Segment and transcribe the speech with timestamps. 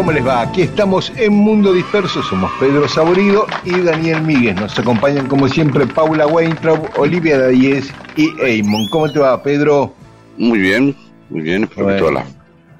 [0.00, 0.40] ¿Cómo les va?
[0.40, 4.56] Aquí estamos en Mundo Disperso, somos Pedro Saborido y Daniel Míguez.
[4.56, 8.88] Nos acompañan como siempre Paula Weintraub, Olivia Dayes y Eamon.
[8.88, 9.92] ¿Cómo te va, Pedro?
[10.38, 10.96] Muy bien,
[11.28, 12.06] muy bien, Bueno.
[12.06, 12.24] hola.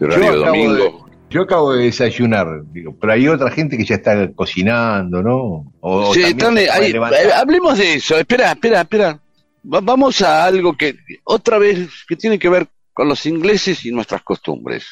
[0.00, 1.08] Yo Horario acabo, de, domingo.
[1.28, 5.70] yo acabo de desayunar, digo, pero hay otra gente que ya está cocinando, ¿no?
[5.80, 7.20] O, Sí, ahí, levantar.
[7.22, 8.16] eh, hablemos de eso.
[8.16, 9.20] Espera, espera, espera.
[9.70, 13.92] Va- vamos a algo que otra vez que tiene que ver con los ingleses y
[13.92, 14.86] nuestras costumbres.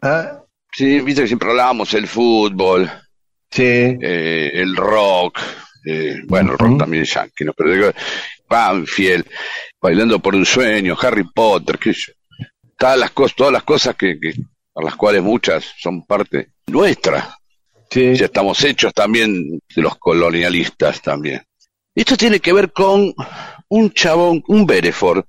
[0.00, 0.38] Ah,
[0.72, 2.90] Sí, viste que siempre hablábamos el fútbol,
[3.52, 5.38] Sí, eh, el rock,
[5.84, 7.52] eh, bueno, el rock también es yankee, ¿no?
[7.52, 7.92] Pero digo,
[8.48, 9.26] Banfield,
[9.78, 12.14] bailando por un sueño, Harry Potter, qué sé.
[12.78, 14.32] Todas las cosas, todas las cosas que, que
[14.74, 17.36] a las cuales muchas son parte nuestra.
[17.90, 18.14] sí.
[18.14, 21.42] Ya estamos hechos también de los colonialistas también.
[21.94, 23.12] Esto tiene que ver con
[23.68, 25.26] un chabón, un Bereford,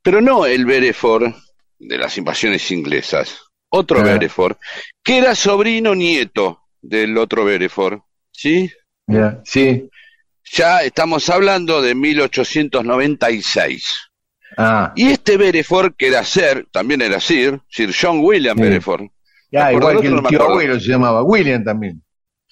[0.00, 1.34] pero no el Bereford
[1.80, 3.36] de las invasiones inglesas,
[3.78, 4.02] otro.
[4.02, 4.56] Bereford,
[5.02, 8.00] que era sobrino nieto del otro Bereford,
[8.32, 8.70] ¿sí?
[9.06, 9.88] ya, sí.
[10.52, 14.10] Ya estamos hablando de 1896.
[14.56, 18.62] Ah, Y este Bereford, que era Sir, también era Sir, Sir John William Sí.
[18.62, 19.06] Bereford.
[19.50, 22.02] ya, ¿Te acordás igual que el No tío abuelo se llamaba William también.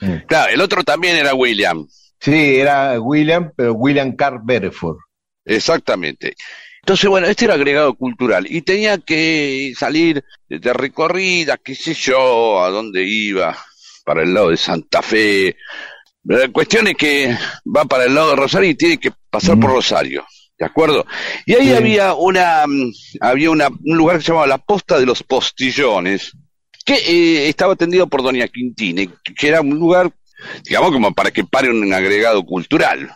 [0.00, 0.06] Sí.
[0.26, 1.86] Claro, el otro también era William.
[2.18, 4.96] Sí, era William, pero William Carr Bereford.
[5.44, 6.34] Exactamente.
[6.82, 12.60] Entonces, bueno, este era agregado cultural y tenía que salir de recorrida, qué sé yo,
[12.62, 13.56] a dónde iba,
[14.04, 15.56] para el lado de Santa Fe.
[16.24, 19.60] La cuestión es que va para el lado de Rosario y tiene que pasar Mm.
[19.60, 20.26] por Rosario,
[20.58, 21.06] ¿de acuerdo?
[21.46, 21.72] Y ahí Sí.
[21.74, 26.32] había una, mm, había una, un lugar que se llamaba la Posta de los Postillones,
[26.84, 30.10] que eh, estaba atendido por Doña Quintine, que era un lugar,
[30.64, 33.08] digamos, como para que pare un agregado cultural.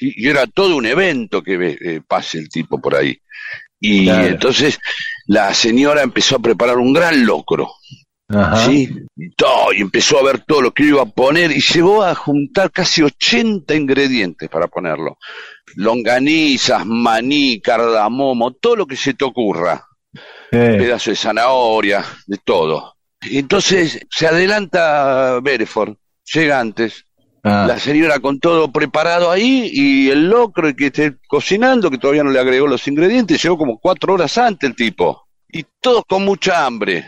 [0.00, 3.16] Y era todo un evento que eh, pase el tipo por ahí.
[3.80, 4.26] Y Claro.
[4.26, 4.78] entonces
[5.26, 7.70] la señora empezó a preparar un gran locro,
[8.28, 8.56] Ajá.
[8.66, 8.88] ¿sí?
[9.16, 12.14] Y, todo, y empezó a ver todo lo que iba a poner y llegó a
[12.14, 15.18] juntar casi 80 ingredientes para ponerlo.
[15.76, 19.84] Longanizas, maní, cardamomo, todo lo que se te ocurra
[20.50, 20.58] Sí.
[20.60, 22.94] pedazo de zanahoria, de todo.
[23.22, 25.96] Y entonces se adelanta Bereford,
[26.32, 27.04] llega antes,
[27.46, 31.98] Ah, la señora con todo preparado ahí y el locro y que esté cocinando, que
[31.98, 35.26] todavía no le agregó los ingredientes, llegó como cuatro horas antes el tipo.
[35.46, 37.04] Y todos con mucha hambre.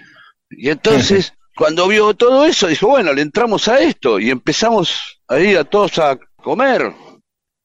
[0.50, 5.38] Y entonces, cuando vio todo eso, dijo, bueno, le entramos a esto y empezamos a
[5.38, 6.92] ir a todos a comer.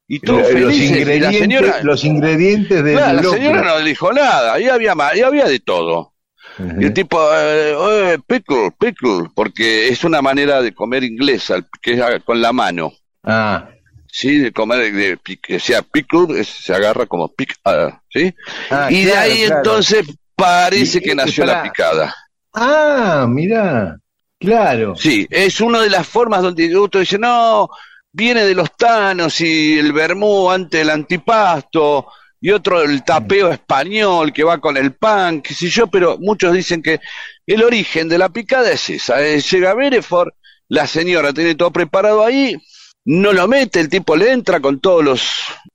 [0.07, 0.91] Y todos los, felices.
[0.91, 4.93] Y la ingredientes, señora, los ingredientes del Claro, la señora no dijo nada, ahí había,
[4.97, 6.10] ahí había de todo.
[6.59, 11.93] Y el tipo, eh, pickle, pickle, porque es una manera de comer inglesa, el- que
[11.93, 12.93] es con la mano.
[13.23, 13.67] Ah,
[14.13, 18.35] Sí, de comer, de, que sea pickle, es- se agarra como pick, ah, ¿sí?
[18.69, 19.55] ah, y de ahí claro.
[19.59, 20.05] entonces
[20.35, 22.13] parece Y- que nació la picada.
[22.53, 23.97] Ah, mira,
[24.37, 24.95] claro.
[24.97, 27.69] Sí, es una de las formas donde otro dice, no,
[28.11, 32.07] viene de los tanos y el vermú antes del antipasto,
[32.41, 36.53] y otro el tapeo español que va con el pan, qué sé yo, pero muchos
[36.53, 36.99] dicen que
[37.45, 40.31] el origen de la picada es esa, eh, llega Bereford,
[40.67, 42.57] la señora tiene todo preparado ahí,
[43.05, 45.29] no lo mete, el tipo le entra con todos los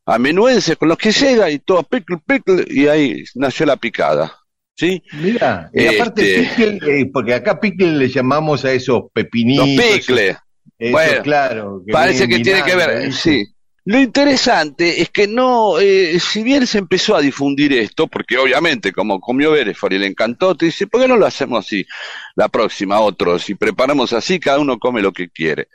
[0.04, 4.32] amenuenses con los que llega y todo pickle, pickle, y ahí nació la picada.
[4.78, 5.02] ¿Sí?
[5.14, 9.66] Mira, y aparte Este- pickle, eh, porque acá pickle le llamamos a esos Los pepinitos.
[9.68, 10.36] picles.
[10.78, 11.82] eso, Bueno, claro.
[11.90, 13.42] Parece que tiene que ver, sí.
[13.86, 18.92] Lo interesante es que no, eh, si bien se empezó a difundir esto, porque obviamente
[18.92, 21.86] como comió Beresford y le encantó, te dice, ¿por qué no lo hacemos así
[22.34, 23.44] la próxima, otros?
[23.44, 25.68] Si preparamos así, cada uno come lo que quiere.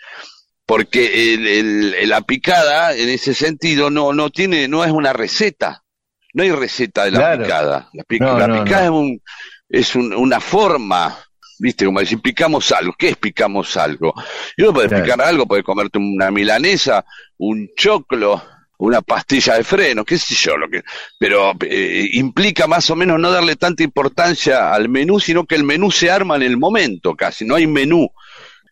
[0.66, 5.86] Porque el, la picada, en ese sentido, no, no tiene, no es una receta.
[6.34, 7.90] No hay receta de la picada.
[7.94, 9.22] La, picada es, un,
[9.70, 11.18] es una forma
[11.62, 11.86] ¿Viste?
[11.86, 12.96] Como decir, picamos algo.
[12.98, 14.16] ¿Qué es picamos algo?
[14.58, 17.06] Y uno puede picar algo, puede comerte una milanesa,
[17.38, 18.42] un choclo,
[18.80, 20.82] una pastilla de freno, qué sé yo, lo que,
[21.20, 25.64] pero eh, implica más o menos no darle tanta importancia al menú, sino que el
[25.64, 28.10] menú se arma en el momento, casi, no hay menú.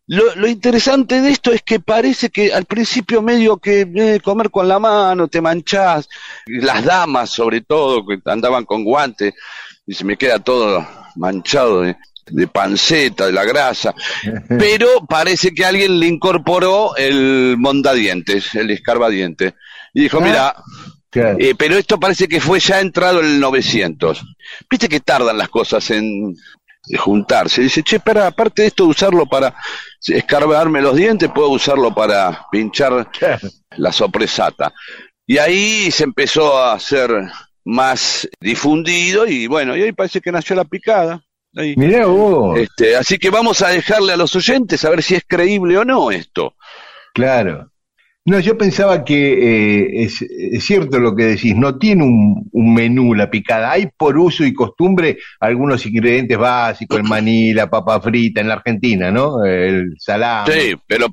[0.07, 4.49] Lo, lo interesante de esto es que parece que al principio medio que eh, comer
[4.49, 6.09] con la mano, te manchás,
[6.47, 9.35] las damas sobre todo, que andaban con guantes,
[9.85, 11.95] y se me queda todo manchado de,
[12.31, 13.93] de panceta, de la grasa,
[14.47, 19.55] pero parece que alguien le incorporó el mondadientes, el escarbadiente,
[19.93, 20.55] y dijo, mira,
[21.13, 24.23] eh, pero esto parece que fue ya entrado en el 900.
[24.69, 26.35] Viste que tardan las cosas en
[26.97, 27.61] juntarse.
[27.61, 29.55] Dice, che, para, aparte de esto de usarlo para
[30.01, 33.09] escarbarme los dientes, puedo usarlo para pinchar
[33.77, 34.73] la sopresata.
[35.25, 37.11] Y ahí se empezó a hacer
[37.65, 41.21] más difundido y bueno, y ahí parece que nació la picada.
[41.53, 42.57] Mirá vos.
[42.59, 45.85] Este, así que vamos a dejarle a los oyentes a ver si es creíble o
[45.85, 46.55] no esto.
[47.13, 47.71] Claro.
[48.25, 50.23] No, yo pensaba que eh, es,
[50.63, 55.17] cierto lo que decís, no tiene un, menú la picada, hay por uso y costumbre
[55.39, 59.43] algunos ingredientes básicos, el maní, la papa frita en la Argentina, ¿no?
[59.43, 60.53] El salame.
[60.53, 61.07] Sí, pero,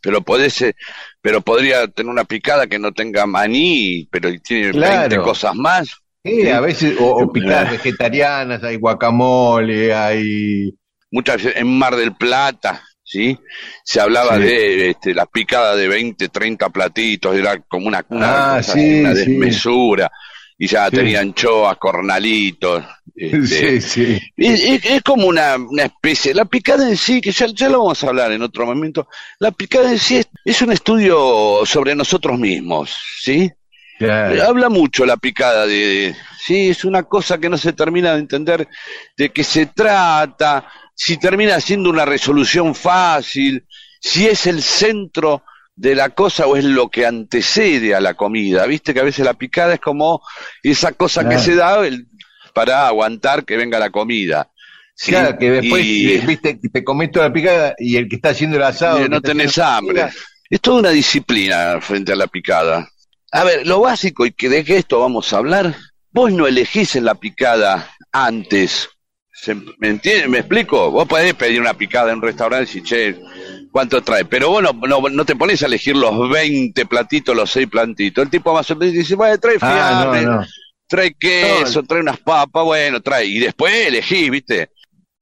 [0.00, 0.76] pero podés, eh,
[1.20, 5.88] pero podría tener una picada que no tenga maní, pero tiene 20 cosas más.
[6.22, 10.74] Sí, a veces, o, picadas vegetarianas, hay guacamole, hay...
[11.10, 13.36] Muchas veces en Mar del Plata, ¿sí?
[13.82, 18.60] Se hablaba de este, las picadas de 20, 30 platitos, era como una, una, ah,
[18.60, 20.10] desmesura,
[20.56, 22.84] y ya tenían anchoas, cornalitos.
[23.16, 24.20] Este, sí, sí.
[24.36, 28.08] Es, como una, una, especie, la picada en sí, que ya, ya lo vamos a
[28.08, 29.08] hablar en otro momento,
[29.40, 33.50] la picada en sí es, es un estudio sobre nosotros mismos, ¿sí?
[34.00, 38.68] Habla mucho la picada de, sí, es una cosa que no se termina de entender
[39.16, 43.66] de qué se trata, si termina siendo una resolución fácil,
[44.00, 45.44] si es el centro
[45.76, 48.66] de la cosa o es lo que antecede a la comida.
[48.66, 50.22] Viste que a veces la picada es como
[50.62, 51.78] esa cosa que se da
[52.54, 54.50] para aguantar que venga la comida.
[55.06, 55.82] Claro, que después,
[56.26, 59.08] viste, te comento la picada y el que está haciendo el asado.
[59.08, 60.08] no tenés hambre.
[60.48, 62.86] Es toda una disciplina frente a la picada.
[63.32, 65.76] A ver, lo básico y que de esto vamos a hablar,
[66.10, 68.88] vos no elegís en la picada antes.
[69.78, 70.28] ¿Me entiendes?
[70.28, 70.90] ¿Me explico?
[70.90, 73.16] Vos podés pedir una picada en un restaurante y che,
[73.70, 74.24] ¿cuánto trae?
[74.24, 78.24] Pero vos no, no, te pones a elegir los 20 platitos, los 6 platitos.
[78.24, 80.46] El tipo más o menos dice, bueno, trae ah, fiambre,
[80.86, 83.26] trae queso, trae unas papas, bueno, trae.
[83.26, 84.70] Y después elegís, ¿viste?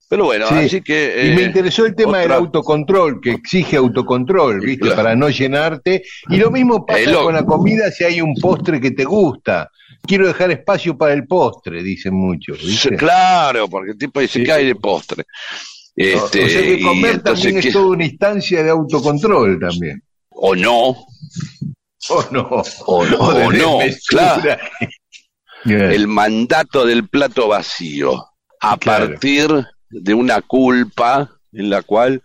[0.09, 1.27] Pero bueno, así que...
[1.27, 4.91] y me eh, interesó el tema del autocontrol, que exige autocontrol, ¿viste?
[4.93, 6.03] Para no llenarte.
[6.31, 9.71] Y lo mismo pasa con la comida si hay un postre que te gusta.
[10.03, 12.59] Quiero dejar espacio para el postre, dicen muchos.
[12.97, 15.25] Claro, porque el tipo dice que hay de postre.
[15.95, 20.03] Este, o sea que comer también es toda una instancia de autocontrol también.
[20.31, 20.97] O no.
[22.11, 22.63] O no.
[22.87, 23.79] O no, o no.
[24.09, 24.57] Claro.
[25.67, 28.25] El mandato del plato vacío.
[28.61, 29.51] A partir
[29.91, 32.23] de una culpa en la cual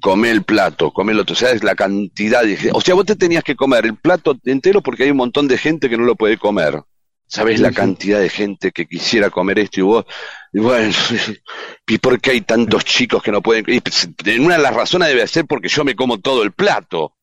[0.00, 3.06] come el plato, come el otro, o sea, es la cantidad de O sea, vos
[3.06, 6.04] te tenías que comer el plato entero porque hay un montón de gente que no
[6.04, 6.82] lo puede comer.
[7.30, 10.06] ¿Sabes la cantidad de gente que quisiera comer esto y vos?
[10.50, 10.90] Y bueno,
[11.86, 13.64] ¿y por qué hay tantos chicos que no pueden?
[13.68, 14.08] Y pues,
[14.40, 17.16] una de las razones debe ser porque yo me como todo el plato,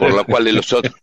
[0.00, 0.94] por lo cual los otros,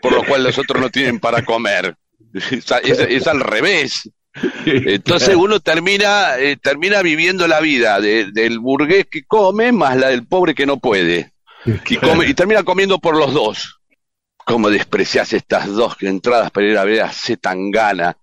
[0.00, 1.96] por lo cual los otros no tienen para comer.
[2.32, 4.10] es al revés.
[4.66, 10.26] Entonces uno termina, eh, termina viviendo la vida del burgués que come más la del
[10.26, 11.32] pobre que no puede.
[11.64, 13.80] Y, come, y termina comiendo por los dos.
[14.44, 18.16] ¿Cómo desprecias estas dos entradas para ir a ver a Zetangana?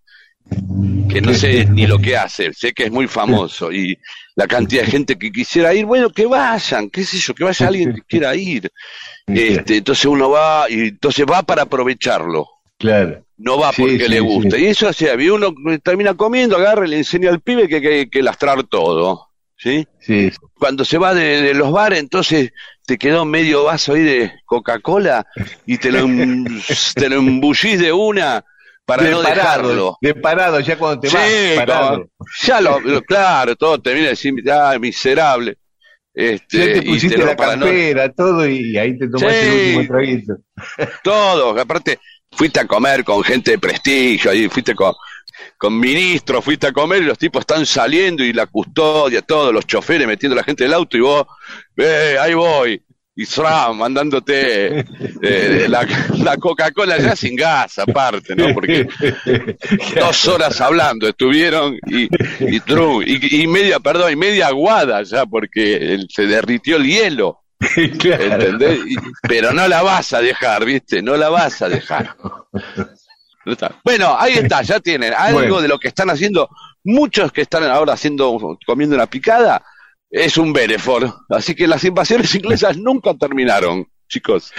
[1.09, 3.97] Que no sé ni lo que hace, sé que es muy famoso y
[4.35, 7.67] la cantidad de gente que quisiera ir, bueno, que vayan, qué sé yo, que vaya
[7.67, 8.71] alguien que quiera ir.
[9.27, 12.47] Este, entonces uno va y entonces va para aprovecharlo.
[12.77, 13.22] Claro.
[13.37, 14.57] No va porque le gusta.
[14.57, 18.09] Y eso así, había uno termina comiendo, agarra y le enseña al pibe que hay
[18.09, 19.29] que, lastrar todo.
[19.57, 19.87] ¿Sí?
[19.99, 20.29] Sí.
[20.55, 22.51] Cuando se va de, los bares, entonces
[22.85, 25.25] te quedó medio vaso ahí de Coca-Cola
[25.65, 25.99] y te lo,
[26.95, 28.43] te lo embullís de una
[28.85, 29.97] para no dejarlo.
[30.01, 32.05] De parado, ya cuando te vas, parado.
[32.43, 35.57] ya lo, claro, todo termina de decir, ah, miserable.
[36.13, 39.41] Este, Ya te y pusiste lo- la para no- campera, todo, y ahí te tomaste
[39.41, 39.47] Sí.
[39.47, 40.33] el último traguito.
[41.03, 41.99] todo, aparte
[42.35, 44.93] fuiste a comer con gente de prestigio, ahí fuiste con,
[45.57, 49.65] con ministros, fuiste a comer y los tipos están saliendo y la custodia, todos los
[49.65, 51.25] choferes metiendo a la gente del auto y vos,
[51.77, 52.83] eh, ahí voy,
[53.15, 53.25] y
[53.75, 54.79] mandándote
[55.21, 55.87] eh, la,
[56.17, 58.53] la Coca-Cola ya sin gas aparte, ¿no?
[58.53, 58.87] Porque
[59.99, 62.61] dos horas hablando estuvieron y, y,
[63.05, 67.42] y, y media, perdón, y media aguada ya porque se derritió el hielo.
[67.99, 68.23] Claro.
[68.23, 68.79] ¿Entendés?
[68.85, 71.01] Y- pero no la vas a dejar, ¿viste?
[71.01, 72.15] No la vas a dejar.
[73.83, 75.59] Bueno, ahí está, ya tienen algo Bueno.
[75.61, 76.49] de lo que están haciendo.
[76.85, 79.61] Muchos que están ahora haciendo, comiendo una picada,
[80.09, 81.13] es un Benefort.
[81.29, 84.53] Así que las invasiones inglesas nunca terminaron, chicos.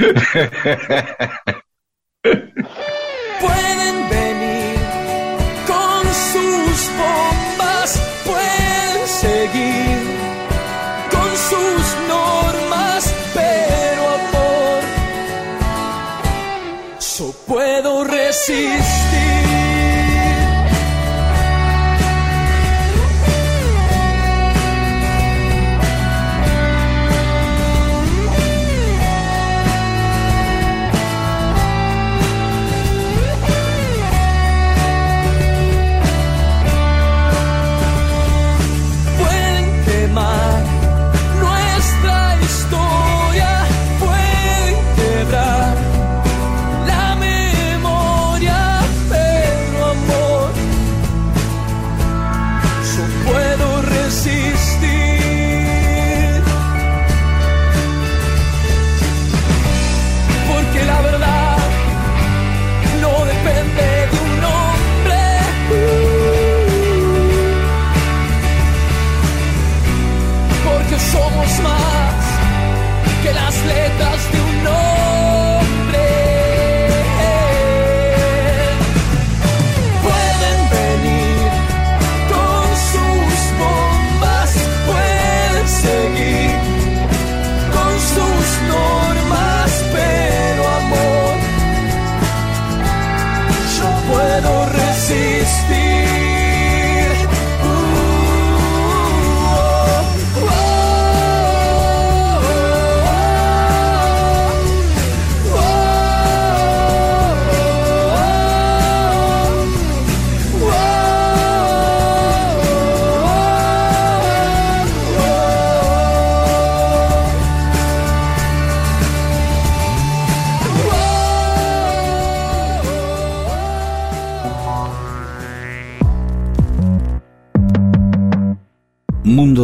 [3.40, 4.08] Pueden
[18.46, 19.13] puedo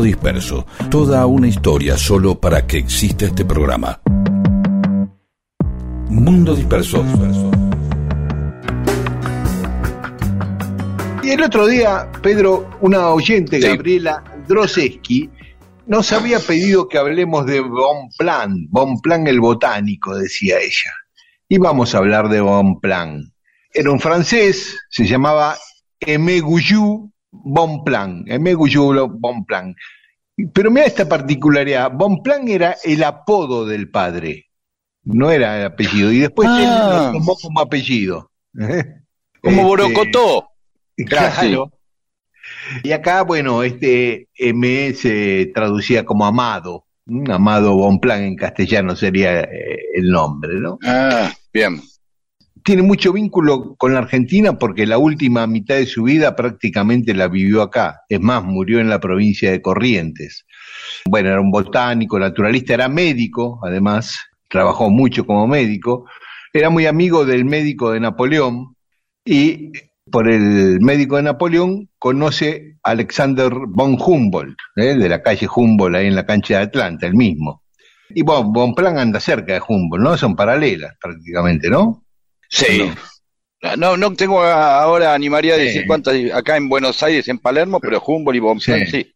[0.01, 0.67] Mundo Disperso.
[0.91, 4.01] Toda una historia solo para que exista este programa.
[6.09, 7.05] Mundo Disperso.
[11.23, 13.69] Y el otro día, Pedro, una oyente, Sí.
[13.69, 15.29] Gabriela Droseski,
[15.87, 20.95] nos había pedido que hablemos de Bonplan, Bonplan el botánico, decía ella.
[21.47, 23.35] Y vamos a hablar de Bonplan.
[23.75, 25.59] Era un francés, se llamaba
[26.07, 29.75] Aimé Goujoux Bonplan, Aimé Goujoux Bonplan.
[30.53, 34.47] Pero mira esta particularidad, Bonplan era el apodo del padre,
[35.05, 37.11] no era el apellido, y después él Ah.
[37.13, 38.31] lo tomó como apellido.
[39.43, 40.49] Como Este, Borocotó.
[41.07, 41.73] Claro.
[42.85, 46.85] Y acá, bueno, este M se traducía como amado.
[47.29, 50.79] Amado Bonplan en castellano sería eh, el nombre, ¿no?
[50.85, 51.81] Ah, bien.
[52.65, 57.29] Tiene mucho vínculo con la Argentina porque la última mitad de su vida prácticamente la
[57.29, 58.01] vivió acá.
[58.09, 60.47] Es más, murió en la provincia de Corrientes.
[61.07, 66.07] Bueno, era un botánico, naturalista, era médico, además, trabajó mucho como médico.
[66.53, 68.75] Era muy amigo del médico de Napoleón
[69.25, 69.71] y
[70.11, 74.97] por el médico de Napoleón conoce a Alexander von Humboldt, ¿eh?
[74.97, 77.63] de la calle Humboldt, ahí en la cancha de Atlanta, el mismo.
[78.13, 80.17] Y bueno, Bonplan anda cerca de Humboldt, ¿no?
[80.17, 82.05] Son paralelas prácticamente, ¿no?
[82.51, 82.91] Sí.
[83.79, 85.65] No, no tengo ahora animaría a Sí.
[85.65, 88.91] decir cuántas acá en Buenos Aires, en Palermo, pero Humboldt y Bonpland, Sí.
[89.03, 89.15] sí.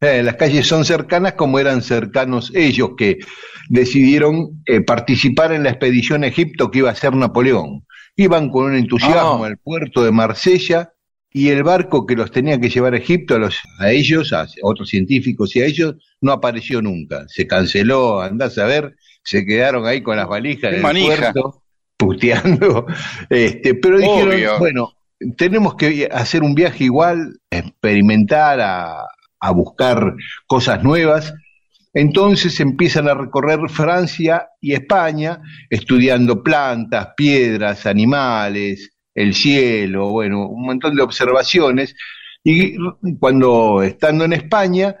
[0.00, 3.18] Eh, las calles son cercanas como eran cercanos ellos que
[3.68, 7.86] decidieron eh, participar en la expedición a Egipto que iba a hacer Napoleón.
[8.16, 9.46] Iban con un entusiasmo Ah.
[9.46, 10.92] al puerto de Marsella
[11.32, 14.46] y el barco que los tenía que llevar a Egipto a, los, a ellos, a
[14.62, 17.24] otros científicos y a ellos, no apareció nunca.
[17.28, 21.32] Se canceló, andás a ver, se quedaron ahí con las valijas en el manija.
[21.32, 21.62] puerto,
[22.04, 22.86] puteando.
[23.30, 24.92] Este, pero dijeron, bueno,
[25.36, 29.06] tenemos que hacer un viaje igual, experimentar, a,
[29.40, 30.14] a buscar
[30.46, 31.32] cosas nuevas.
[31.92, 40.66] Entonces empiezan a recorrer Francia y España, estudiando plantas, piedras, animales, el cielo, bueno, un
[40.66, 41.94] montón de observaciones.
[42.46, 42.76] Y
[43.18, 44.96] cuando estando en España,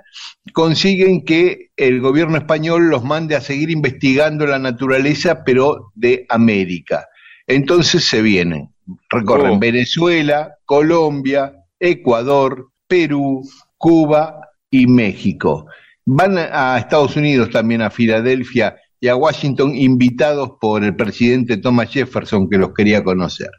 [0.54, 7.06] consiguen que el gobierno español los mande a seguir investigando la naturaleza, pero de América.
[7.46, 8.70] Entonces se vienen,
[9.10, 9.58] recorren Oh.
[9.58, 13.42] Venezuela, Colombia, Ecuador, Perú,
[13.76, 15.66] Cuba y México.
[16.06, 21.90] Van a Estados Unidos también, a Filadelfia y a Washington, invitados por el presidente Thomas
[21.90, 23.50] Jefferson, que los quería conocer.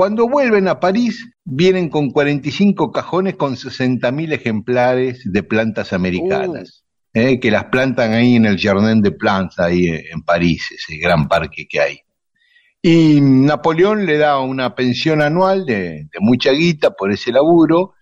[0.00, 7.38] Cuando vuelven a París, vienen con 45 cajones con 60.000 ejemplares de plantas americanas, eh,
[7.38, 11.66] que las plantan ahí en el Jardin de Plantes, ahí en París, ese gran parque
[11.68, 11.98] que hay.
[12.80, 17.92] Y Napoleón le da una pensión anual de, de mucha guita por ese laburo,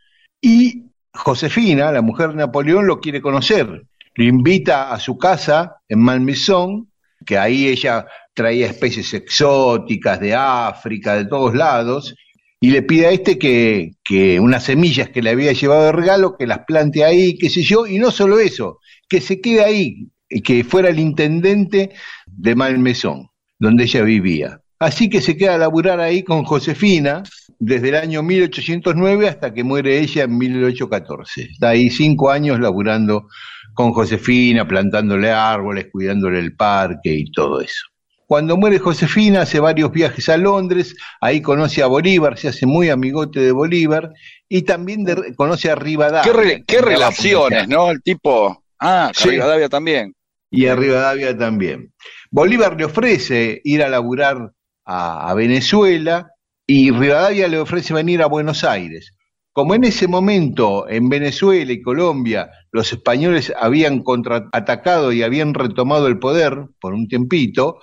[0.41, 3.89] y Josefina, la mujer de Napoleón, lo quiere conocer.
[4.15, 6.93] Lo invita a su casa en Malmaison,
[7.27, 8.07] que ahí ella
[8.39, 12.15] traía especies exóticas de África, de todos lados,
[12.61, 16.37] y le pide a este que, que unas semillas que le había llevado de regalo,
[16.39, 18.79] que las plante ahí, qué sé yo, y no solo eso,
[19.09, 20.07] que se quede ahí,
[20.45, 21.91] que fuera el intendente
[22.27, 23.29] de Malmaison,
[23.59, 24.61] donde ella vivía.
[24.79, 27.25] Así que se queda a laburar ahí con Josefina
[27.59, 31.43] desde el año 1809 hasta que muere ella en 1814.
[31.43, 33.27] Está ahí cinco años laburando
[33.75, 37.87] con Josefina, plantándole árboles, cuidándole el parque y todo eso.
[38.29, 42.91] Cuando muere Josefina, hace varios viajes a Londres, ahí conoce a Bolívar, se hace muy
[42.91, 44.11] amigote de Bolívar,
[44.51, 46.31] y también de- conoce a Rivadavia.
[46.67, 47.91] ¿Qué, re- relaciones, no?
[47.91, 48.63] El tipo.
[48.79, 49.31] Ah, Sí.
[49.31, 50.15] Rivadavia también.
[50.51, 51.93] y a Rivadavia también.
[52.31, 54.53] Bolívar le ofrece ir a laburar
[54.85, 56.31] a, a Venezuela
[56.67, 59.15] y Rivadavia le ofrece venir a Buenos Aires.
[59.55, 66.07] Como en ese momento en Venezuela y Colombia los españoles habían contraatacado y habían retomado
[66.07, 67.79] el poder por un tiempito,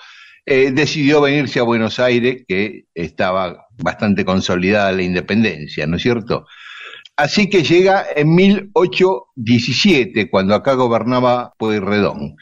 [0.46, 6.46] eh, decidió venirse a Buenos Aires, que estaba bastante consolidada la independencia, ¿no es cierto?
[7.18, 12.36] Así que llega en 1817, cuando acá gobernaba Pueyrredón.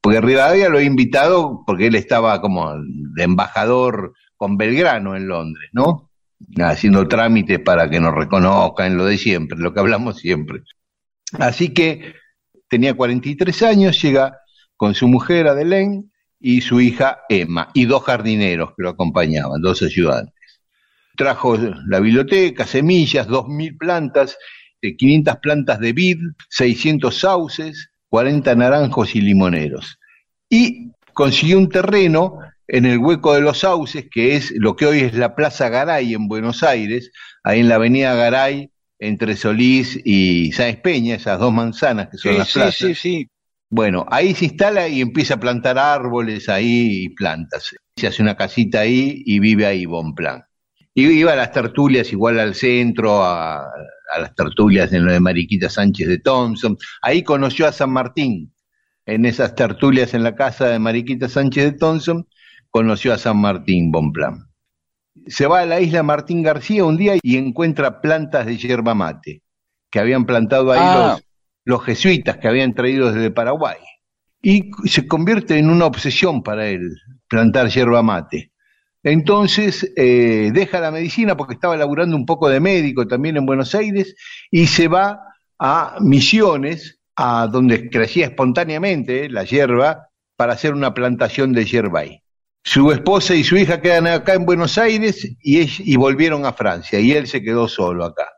[0.00, 5.70] Porque Rivadavia lo ha invitado porque él estaba como de embajador con Belgrano en Londres,
[5.72, 6.10] ¿no?
[6.58, 10.62] Haciendo trámites para que nos reconozcan, lo de siempre, lo que hablamos siempre.
[11.38, 12.14] Así que
[12.68, 14.38] tenía 43 años, llega
[14.76, 19.82] con su mujer Adelén y su hija Emma, y dos jardineros que lo acompañaban, dos
[19.82, 20.34] ayudantes.
[21.16, 21.56] Trajo
[21.88, 24.36] la biblioteca, semillas, 2.000 plantas,
[24.82, 26.18] eh, 500 plantas de vid,
[26.50, 29.98] 600 sauces, 40 naranjos y limoneros.
[30.50, 35.00] Y consiguió un terreno en el hueco de los sauces, que es lo que hoy
[35.00, 37.10] es la Plaza Garay en Buenos Aires,
[37.42, 42.32] ahí en la avenida Garay, entre Solís y Sáenz Peña, esas dos manzanas que son
[42.32, 42.76] Sí, las sí, plazas.
[42.78, 43.30] sí, sí.
[43.68, 47.74] Bueno, ahí se instala y empieza a plantar árboles ahí y plantas.
[47.96, 50.44] Se hace una casita ahí y vive ahí Bonplan.
[50.94, 55.20] Y iba a las tertulias igual al centro, a, a las tertulias en lo de
[55.20, 56.76] Mariquita Sánchez de Thompson.
[57.02, 58.52] Ahí conoció a San Martín.
[59.04, 62.26] En esas tertulias en la casa de Mariquita Sánchez de Thompson,
[62.70, 64.48] conoció a San Martín Bonplan.
[65.26, 69.42] Se va a la isla Martín García un día y encuentra plantas de yerba mate,
[69.90, 71.12] que habían plantado ahí Ah.
[71.12, 71.25] los,
[71.66, 73.76] los jesuitas que habían traído desde Paraguay.
[74.40, 76.92] Y se convierte en una obsesión para él
[77.28, 78.52] plantar yerba mate.
[79.02, 83.74] Entonces eh, deja la medicina porque estaba laburando un poco de médico también en Buenos
[83.74, 84.14] Aires
[84.50, 85.20] y se va
[85.58, 92.22] a Misiones, a donde crecía espontáneamente la hierba, para hacer una plantación de yerba ahí.
[92.62, 97.00] Su esposa y su hija quedan acá en Buenos Aires y, y volvieron a Francia
[97.00, 98.35] y él se quedó solo acá.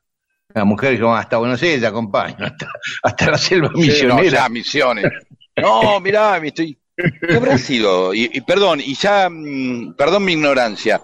[0.58, 2.68] La mujer dijo, hasta Buenos Aires te acompaño, hasta,
[3.02, 4.48] hasta la selva Sí, misionera.
[4.48, 5.04] misiones.
[5.60, 6.78] No, mirá, me estoy.
[6.96, 8.14] ¿Qué habrá sido?
[8.14, 11.00] Y, y perdón, y ya, mm, perdón mi ignorancia,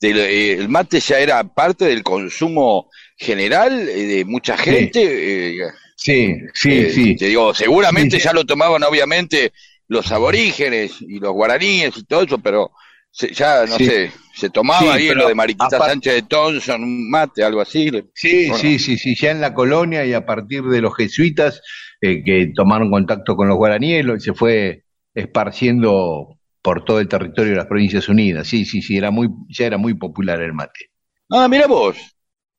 [0.00, 5.00] del, eh, el mate ya era parte del consumo general eh, de mucha gente.
[5.02, 5.58] eh,
[5.96, 7.16] Sí, sí, eh, sí.
[7.16, 8.24] Te digo, seguramente Sí.
[8.24, 9.52] ya lo tomaban, obviamente,
[9.88, 12.70] los aborígenes y los guaraníes y todo eso, pero
[13.16, 13.86] se- ya, no Sí.
[13.86, 17.60] sé, se tomaba Sí, ahí pero lo de Mariquita Sánchez de Thompson, un mate, algo
[17.62, 17.90] así.
[18.14, 18.58] Sí, Bueno.
[18.58, 21.62] sí, sí, sí, ya en la colonia y a partir de los jesuitas
[22.02, 27.52] eh, que tomaron contacto con los guaraníes lo- se fue esparciendo por todo el territorio
[27.52, 28.48] de las Provincias Unidas.
[28.48, 30.90] Sí, sí, sí, era muy, ya era muy popular el mate.
[31.30, 31.96] Ah, mira vos.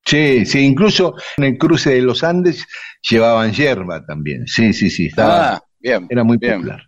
[0.05, 2.65] Sí, sí, incluso en el cruce de los Andes
[3.07, 4.47] llevaban yerba también.
[4.47, 6.07] Sí, sí, sí, estaba, Ah, bien.
[6.09, 6.55] era muy bien.
[6.61, 6.86] popular.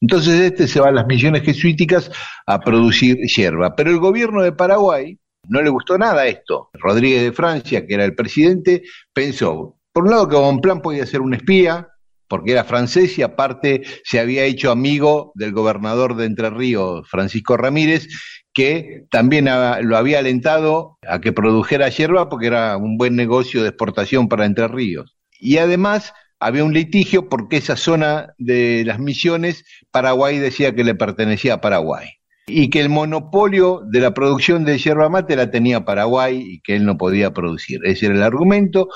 [0.00, 2.10] Entonces este se va a las misiones jesuíticas
[2.46, 3.74] a producir hierba.
[3.74, 6.70] Pero el gobierno de Paraguay no le gustó nada esto.
[6.74, 8.82] Rodríguez de Francia, que era el presidente,
[9.12, 11.88] pensó, por un lado que Bonplan podía ser un espía,
[12.28, 17.56] porque era francés y aparte se había hecho amigo del gobernador de Entre Ríos, Francisco
[17.56, 18.08] Ramírez,
[18.52, 19.44] que también
[19.82, 24.46] lo había alentado a que produjera hierba porque era un buen negocio de exportación para
[24.46, 25.16] Entre Ríos.
[25.38, 30.94] Y además había un litigio porque esa zona de las misiones, Paraguay decía que le
[30.94, 32.08] pertenecía a Paraguay.
[32.46, 36.76] Y que el monopolio de la producción de yerba mate la tenía Paraguay y que
[36.76, 37.80] él no podía producir.
[37.84, 38.88] Ese era el argumento.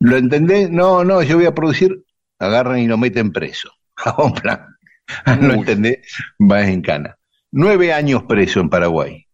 [0.00, 0.68] ¿Lo entendés?
[0.70, 2.02] No, no, yo voy a producir.
[2.40, 3.70] Agarran y lo meten preso.
[4.42, 4.66] Plan.
[5.40, 5.98] ¿Lo entendés?
[6.38, 7.16] Vas en cana.
[7.52, 9.26] Nueve años preso en Paraguay.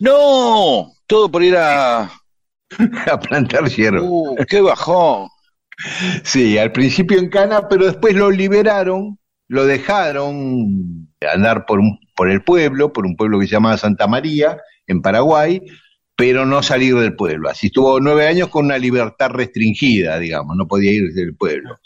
[0.00, 2.10] No, todo por ir a...
[3.12, 4.00] A plantar hierba.
[4.02, 5.28] Uh, qué bajón.
[6.22, 12.30] Sí, al principio en cana, pero después lo liberaron, lo dejaron andar por, un, por
[12.30, 15.60] el pueblo, por un pueblo que se llamaba Santa María, en Paraguay,
[16.16, 17.48] pero no salir del pueblo.
[17.48, 21.78] Así estuvo nueve años con una libertad restringida, digamos, no podía ir del pueblo.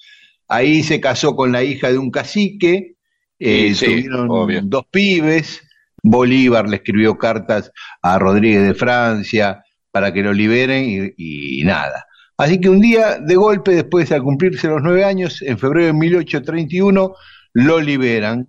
[0.48, 2.96] Ahí se casó con la hija de un cacique,
[3.38, 4.60] eh, Sí, tuvieron obvio.
[4.62, 5.62] dos pibes,
[6.02, 7.72] Bolívar le escribió cartas
[8.02, 12.06] a Rodríguez de Francia para que lo liberen y, y nada.
[12.38, 15.92] Así que un día, de golpe, después de cumplirse los nueve años, en febrero de
[15.94, 17.14] 1831,
[17.54, 18.48] lo liberan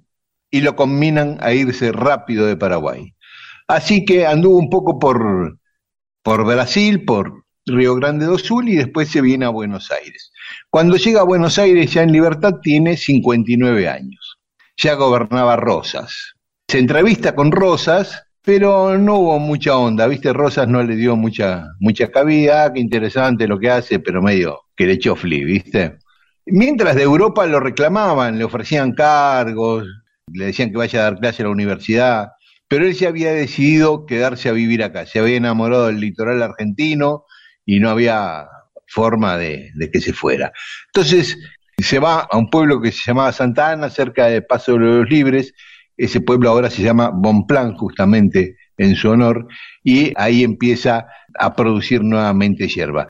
[0.52, 3.14] y lo combinan a irse rápido de Paraguay.
[3.68, 5.58] Así que anduvo un poco por,
[6.24, 10.32] por Brasil, por Río Grande do Sul y después se viene a Buenos Aires.
[10.70, 14.38] Cuando llega a Buenos Aires ya en libertad tiene 59 años.
[14.78, 16.36] Ya gobernaba Rosas.
[16.68, 20.32] Se entrevista con Rosas, pero no hubo mucha onda, ¿viste?
[20.32, 24.86] Rosas no le dio mucha, mucha cabida, qué interesante lo que hace, pero medio que
[24.86, 25.98] le echó fli, ¿viste?
[26.46, 29.86] Mientras de Europa lo reclamaban, le ofrecían cargos,
[30.32, 32.30] le decían que vaya a dar clase a la universidad,
[32.70, 37.26] pero él se había decidido quedarse a vivir acá, se había enamorado del litoral argentino
[37.66, 38.48] y no había
[38.88, 40.54] forma de, de que se fuera.
[40.86, 41.38] Entonces
[41.84, 45.10] se va a un pueblo que se llamaba Santa Ana, cerca de Paso de los
[45.10, 45.54] Libres,
[45.98, 49.48] ese pueblo ahora se llama Bonplan, justamente en su honor,
[49.84, 51.08] y ahí empieza
[51.38, 53.08] a producir nuevamente hierba.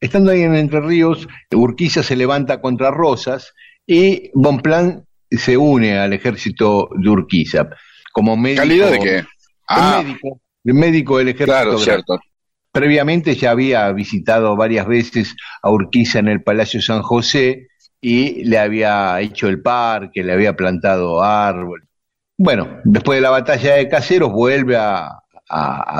[0.00, 3.52] Estando ahí en Entre Ríos, Urquiza se levanta contra Rosas
[3.84, 7.68] y Bonplan se une al ejército de Urquiza
[8.12, 8.62] como médico.
[8.62, 9.24] ¿Calidad de qué?
[9.68, 11.52] Ah, el médico, el médico del ejército.
[11.52, 12.20] claro, cierto.
[12.70, 17.68] Previamente ya había visitado varias veces a Urquiza en el Palacio San José
[18.00, 21.87] y le había hecho el parque, le había plantado árboles.
[22.40, 25.20] Bueno, después de la batalla de Caseros vuelve a,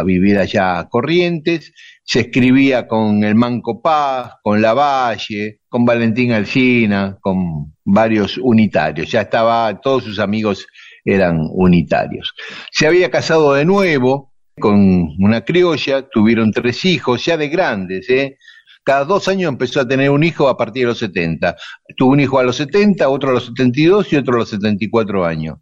[0.05, 1.73] vivir allá a Corrientes,
[2.05, 9.11] se escribía con el Manco Paz, con Lavalle, con Valentín Alsina, con varios unitarios.
[9.11, 10.65] Ya estaba, todos sus amigos
[11.05, 12.33] eran unitarios.
[12.71, 18.39] Se había casado de nuevo con una criolla, tuvieron tres hijos, ya de grandes, ¿eh?
[18.85, 21.57] Cada dos años empezó a tener un hijo a partir de los 70.
[21.97, 25.27] Tuvo un hijo a los 70, otro a los 72 y otro a los 74
[25.27, 25.59] años.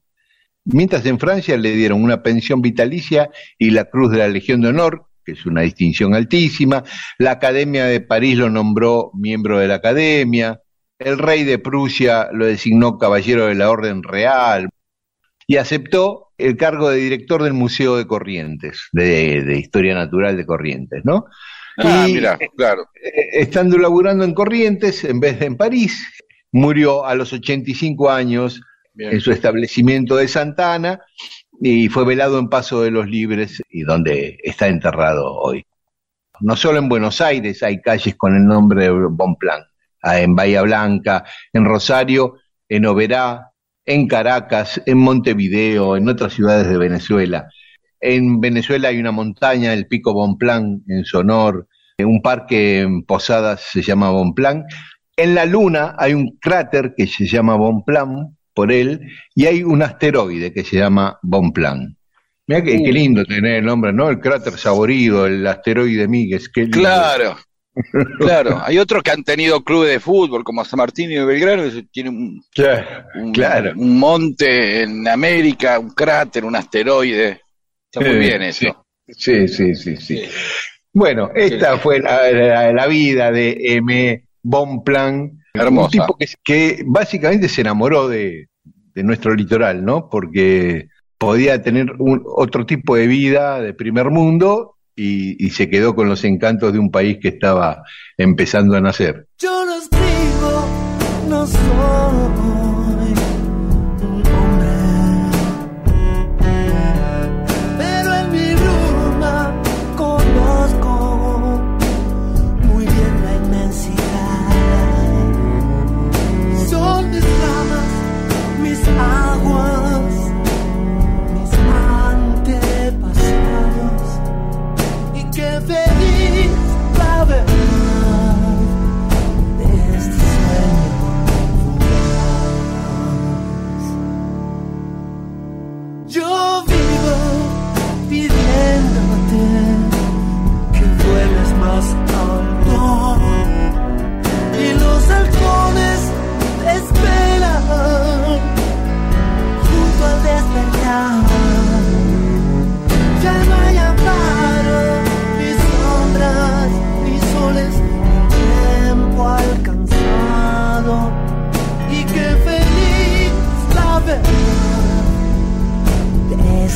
[0.66, 4.68] Mientras en Francia le dieron una pensión vitalicia y la Cruz de la Legión de
[4.68, 6.85] Honor, que es una distinción altísima.
[7.18, 10.61] La Academia de París lo nombró miembro de la Academia.
[10.98, 14.68] El rey de Prusia lo designó caballero de la Orden Real
[15.46, 20.46] y aceptó el cargo de director del Museo de Corrientes, de, de Historia Natural de
[20.46, 21.26] Corrientes, ¿no?
[21.79, 22.87] Ah, Y- mira, claro.
[23.02, 26.05] Eh, estando laburando en Corrientes, en vez de en París,
[26.52, 28.61] murió a los 85 años
[28.98, 31.00] En su establecimiento de Santana
[31.61, 35.66] y fue velado en Paso de los Libres y donde está enterrado hoy.
[36.40, 39.62] No solo en Buenos Aires hay calles con el nombre de Bonplan,
[40.02, 42.35] ah, en Bahía Blanca, en Rosario,
[42.68, 43.52] en Oberá,
[43.85, 47.48] en Caracas, en Montevideo, en otras ciudades de Venezuela.
[48.00, 51.68] En Venezuela hay una montaña, el Pico Bonplan, en su honor,
[52.04, 54.64] un parque en Posadas se llama Bonplan.
[55.16, 59.01] En la Luna hay un cráter que se llama Bonplan por él
[59.35, 61.95] y hay un asteroide que se llama Bonplan.
[62.47, 64.09] Mira qué, qué lindo tener el nombre, ¿no?
[64.09, 66.79] El cráter saborido, el asteroide Míguez, qué lindo.
[66.79, 67.37] Claro,
[68.19, 68.62] claro.
[68.64, 72.14] Hay otros que han tenido clubes de fútbol, como San Martín y Belgrano, que tienen
[72.16, 73.73] un, Claro, un- claro.
[73.77, 77.40] un monte en América, un cráter, un asteroide.
[77.92, 78.87] Está muy Eh, bien eso.
[79.09, 80.23] Sí, sí, sí, sí.
[80.92, 84.25] Bueno, esta fue la, la- la vida de M.
[84.42, 85.87] Bonplan, Hermosa.
[85.87, 88.49] un tipo que, que básicamente se enamoró de,
[88.95, 90.09] de nuestro litoral, ¿no?
[90.09, 90.88] Porque
[91.19, 96.09] podía tener un, otro tipo de vida de primer mundo y, y se quedó con
[96.09, 97.83] los encantos de un país que estaba
[98.16, 99.27] empezando a nacer.
[99.38, 100.66] Yo no escribo,
[101.29, 102.76] no soy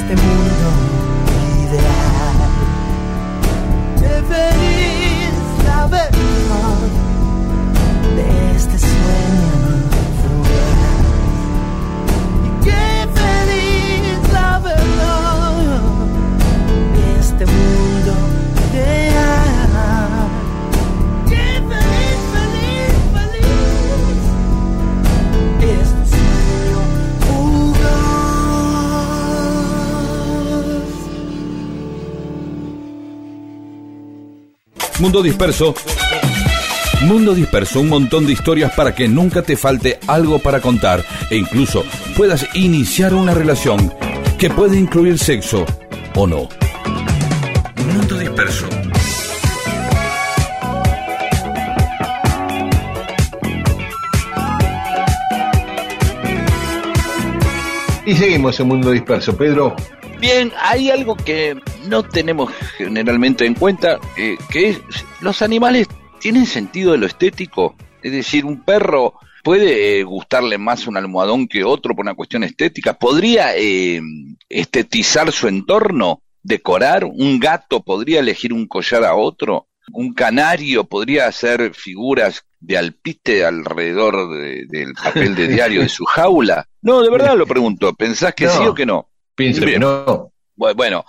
[0.00, 0.68] este mundo
[1.64, 2.38] ideal.
[4.00, 5.80] Deberías la
[8.16, 9.29] de este sueño.
[35.00, 35.74] Mundo Disperso.
[37.00, 41.38] Mundo Disperso, un montón de historias para que nunca te falte algo para contar e
[41.38, 41.84] incluso
[42.18, 43.94] puedas iniciar una relación
[44.38, 45.64] que puede incluir sexo
[46.14, 46.50] o no.
[47.94, 48.66] Mundo Disperso.
[58.04, 59.34] Y seguimos en Mundo Disperso.
[59.34, 59.74] Pedro,
[60.20, 64.80] Bien, hay algo que no tenemos generalmente en cuenta, eh, que es,
[65.20, 65.86] los animales
[66.20, 67.74] tienen sentido de lo estético.
[68.02, 72.44] Es decir, un perro puede eh, gustarle más un almohadón que otro por una cuestión
[72.44, 72.94] estética.
[72.94, 74.00] ¿Podría eh,
[74.48, 76.22] estetizar su entorno?
[76.42, 77.04] ¿Decorar?
[77.04, 79.68] ¿Un gato podría elegir un collar a otro?
[79.92, 86.04] ¿Un canario podría hacer figuras de alpiste alrededor de- del papel de diario de su
[86.06, 86.66] jaula?
[86.82, 87.92] No, de verdad lo pregunto.
[87.94, 88.50] ¿Pensás que No.
[88.52, 89.08] sí o que no?
[89.34, 90.32] pienso que no.
[90.56, 91.04] Bu- Bueno,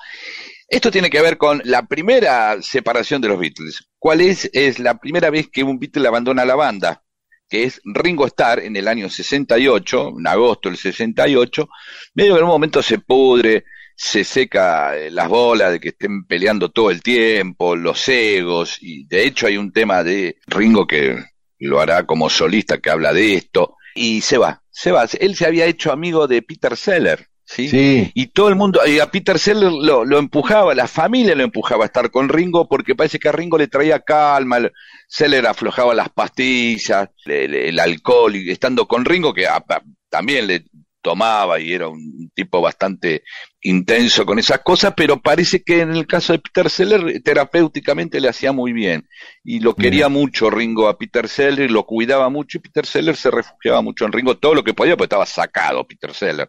[0.71, 3.89] esto tiene que ver con la primera separación de los Beatles.
[3.99, 4.49] ¿Cuál es?
[4.53, 7.03] Es la primera vez que un Beatle abandona la banda,
[7.49, 11.67] que es Ringo Starr en el año 68, en agosto del 68,
[12.13, 13.65] medio que en un momento se pudre,
[13.97, 19.05] se seca eh, las bolas de que estén peleando todo el tiempo, los egos, y
[19.07, 21.17] de hecho hay un tema de Ringo que
[21.59, 25.05] lo hará como solista que habla de esto, y se va, se va.
[25.19, 27.67] Él se había hecho amigo de Peter Seller, ¿sí?
[27.69, 31.43] Sí, Y todo el mundo, y a Peter Seller lo, lo empujaba, la familia lo
[31.43, 34.71] empujaba a estar con Ringo porque parece que a Ringo le traía calma, el-
[35.07, 40.47] Seller aflojaba las pastillas, el, el alcohol, y estando con Ringo, que a- a- también
[40.47, 40.63] le
[41.01, 43.23] tomaba y era un tipo bastante
[43.61, 48.27] intenso con esas cosas, pero parece que en el caso de Peter Seller terapéuticamente le
[48.27, 49.07] hacía muy bien
[49.43, 53.29] y lo quería mucho Ringo a Peter Seller, lo cuidaba mucho y Peter Seller se
[53.29, 56.47] refugiaba mucho en Ringo todo lo que podía porque estaba sacado Peter Seller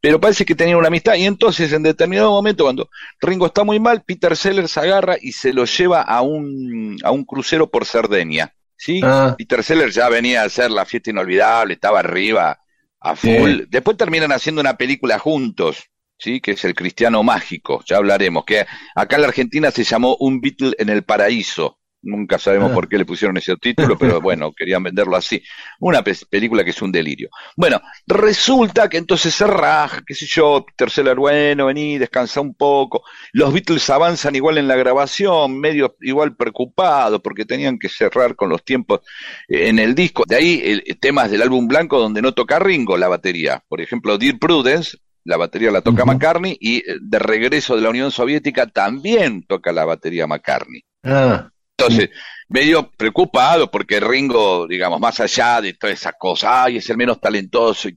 [0.00, 3.80] pero parece que tenían una amistad y entonces en determinado momento cuando Ringo está muy
[3.80, 7.86] mal, Peter Sellers se agarra y se lo lleva a un, a un crucero por
[7.86, 9.00] Cerdeña, ¿sí?
[9.02, 9.34] Ah.
[9.36, 12.60] Peter Sellers ya venía a hacer la fiesta inolvidable, estaba arriba
[13.00, 13.60] a full.
[13.60, 13.64] Sí.
[13.68, 15.90] Después terminan haciendo una película juntos,
[16.20, 16.40] ¿sí?
[16.40, 20.40] Que es El Cristiano Mágico, ya hablaremos, que acá en la Argentina se llamó Un
[20.40, 21.78] Beatle en el Paraíso.
[22.02, 22.74] Nunca sabemos Ah.
[22.74, 25.42] por qué le pusieron ese título, pero bueno, querían venderlo así.
[25.80, 27.28] Una pe- película que es un delirio.
[27.58, 33.02] Bueno, resulta que entonces se raja, qué sé yo, Seller, bueno, vení, descansa un poco.
[33.32, 38.48] Los Beatles avanzan igual en la grabación, medio igual preocupados porque tenían que cerrar con
[38.48, 39.00] los tiempos
[39.46, 40.24] eh, en el disco.
[40.26, 43.62] De ahí el temas del álbum blanco donde no toca Ringo la batería.
[43.68, 46.12] Por ejemplo, Dear Prudence, la batería la toca Ujú.
[46.12, 50.82] McCartney y eh, de regreso de la Unión Soviética también toca la batería McCartney.
[51.04, 52.10] ah, Entonces,
[52.50, 57.20] medio preocupado porque Ringo, digamos, más allá de toda esa cosa, ay, es el menos
[57.20, 57.88] talentoso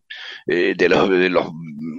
[0.48, 1.48] eh, de los de los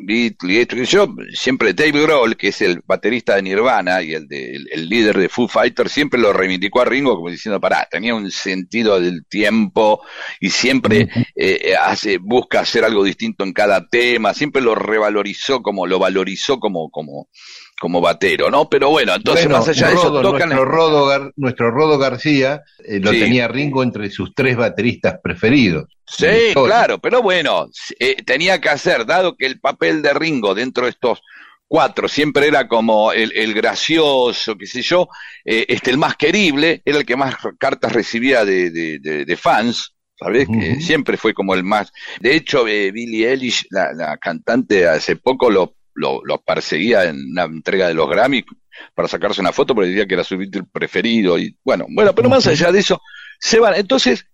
[0.07, 4.55] Beatles y yo, siempre Dave Grohl, que es el baterista de Nirvana y el, de,
[4.55, 8.15] el, el líder de Foo Fighters, siempre lo reivindicó a Ringo como diciendo, pará, tenía
[8.15, 10.03] un sentido del tiempo
[10.41, 15.87] y siempre eh, hace, busca hacer algo distinto en cada tema, siempre lo revalorizó como,
[15.87, 17.29] lo valorizó como, como,
[17.85, 18.67] como batero, ¿no?
[18.71, 22.63] Pero bueno, entonces bueno, más allá de eso, tocan nuestro, Rodo, Gar- nuestro Rodo García
[22.83, 23.21] eh, lo Sí.
[23.21, 25.85] tenía Ringo entre sus tres bateristas preferidos.
[26.07, 27.69] Sí, claro, pero bueno,
[27.99, 31.21] eh, tenía que hacer, dado que el papel de Ringo dentro de estos
[31.69, 35.07] cuatro siempre era como el, el gracioso, qué sé yo,
[35.45, 39.37] eh, este, el más querible, era el que más cartas recibía de, de- de- de
[39.37, 40.49] fans, ¿sabes?
[40.49, 41.93] Que siempre fue como el más.
[42.21, 47.31] De hecho, eh, Billie Eilish, la, la cantante, hace poco lo, lo, lo perseguía en
[47.31, 48.45] una entrega de los Grammy
[48.95, 52.29] para sacarse una foto porque decía que era su Beatle preferido y bueno, bueno, pero
[52.29, 53.01] más allá de eso,
[53.39, 54.27] se van, entonces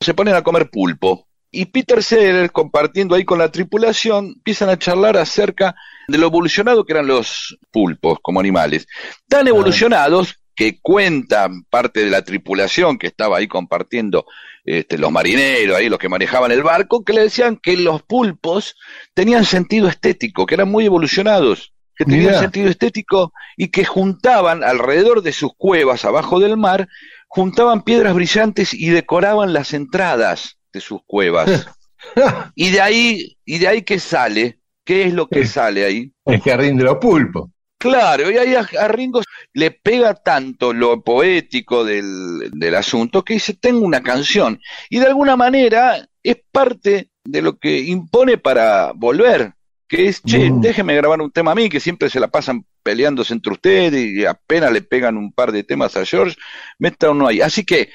[0.00, 1.26] se ponen a comer pulpo.
[1.50, 5.74] Y Peter Seller, compartiendo ahí con la tripulación, empiezan a charlar acerca
[6.08, 8.86] de lo evolucionado que eran los pulpos como animales.
[9.28, 14.26] Tan evolucionados que cuentan parte de la tripulación que estaba ahí compartiendo
[14.66, 18.76] este, los marineros, ahí los que manejaban el barco, que le decían que los pulpos
[19.14, 22.40] tenían sentido estético, que eran muy evolucionados, que tenían Mirá.
[22.40, 26.88] sentido estético y que juntaban alrededor de sus cuevas abajo del mar
[27.28, 31.68] juntaban piedras brillantes y decoraban las entradas de sus cuevas.
[32.54, 36.12] y de ahí, y de ahí que sale, ¿qué es lo que sale ahí?
[36.24, 37.50] El jardín de los pulpos.
[37.78, 39.20] Claro, y ahí a, a Ringo
[39.56, 44.60] le pega tanto lo poético del, del asunto que dice, tengo una canción.
[44.90, 49.54] Y de alguna manera es parte de lo que impone para volver,
[49.88, 50.60] que es, che, Mm.
[50.60, 54.26] déjeme grabar un tema a mí, que siempre se la pasan peleándose entre ustedes y
[54.26, 56.36] apenas le pegan un par de temas a George,
[56.78, 57.40] meta uno ahí.
[57.40, 57.88] Así que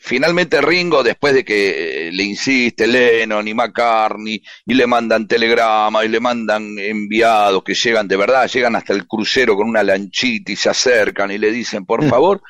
[0.00, 6.04] finalmente Ringo, después de que eh, le insiste Lennon y McCartney, y le mandan telegramas
[6.04, 10.52] y le mandan enviados que llegan de verdad, llegan hasta el crucero con una lanchita
[10.52, 12.08] y se acercan y le dicen, por Mm.
[12.08, 12.42] favor,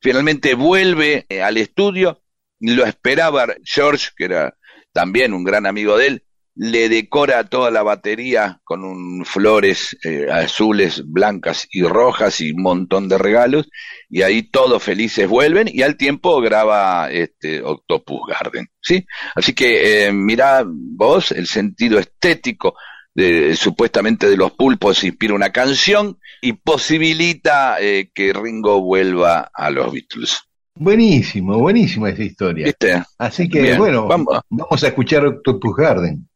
[0.00, 2.22] finalmente vuelve eh, al estudio,
[2.60, 4.54] lo esperaba George, que era
[4.92, 10.26] también un gran amigo de él, le decora toda la batería con un, flores eh,
[10.30, 13.68] azules, blancas y rojas y un montón de regalos,
[14.08, 19.06] y ahí todos felices vuelven y al tiempo graba este Octopus Garden, ¿sí?
[19.34, 22.74] Así que eh, mirá vos el sentido estético
[23.14, 29.70] de, supuestamente de los pulpos inspira una canción y posibilita eh, que Ringo vuelva a
[29.70, 30.40] los Beatles.
[30.74, 32.66] Buenísimo, buenísima esa historia.
[32.66, 33.02] ¿Viste?
[33.18, 34.40] Así que Bien, bueno, vamos.
[34.48, 36.29] vamos a escuchar Octopus Garden.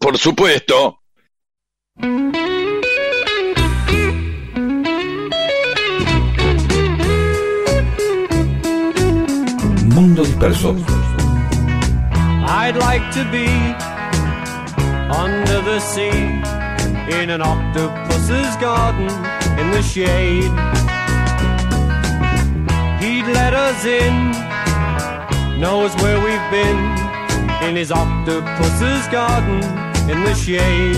[0.00, 1.00] Por supuesto.
[9.94, 10.74] Mundo Disperso.
[12.48, 13.48] I'd like to be
[15.14, 16.40] under the sea
[17.20, 19.10] in an octopus's garden
[19.58, 20.50] in the shade.
[23.00, 24.32] He'd let us in,
[25.60, 27.05] knows where we've been
[27.68, 29.60] in his octopus's garden
[30.08, 30.96] in the shade.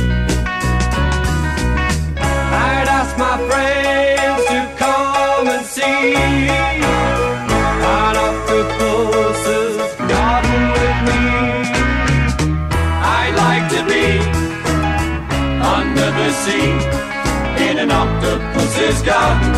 [2.18, 6.14] I'd ask my friends to come and see
[8.04, 9.76] an octopus's
[10.12, 11.22] garden with me.
[13.16, 14.06] I'd like to be
[15.76, 16.70] under the sea
[17.66, 19.54] in an octopus's garden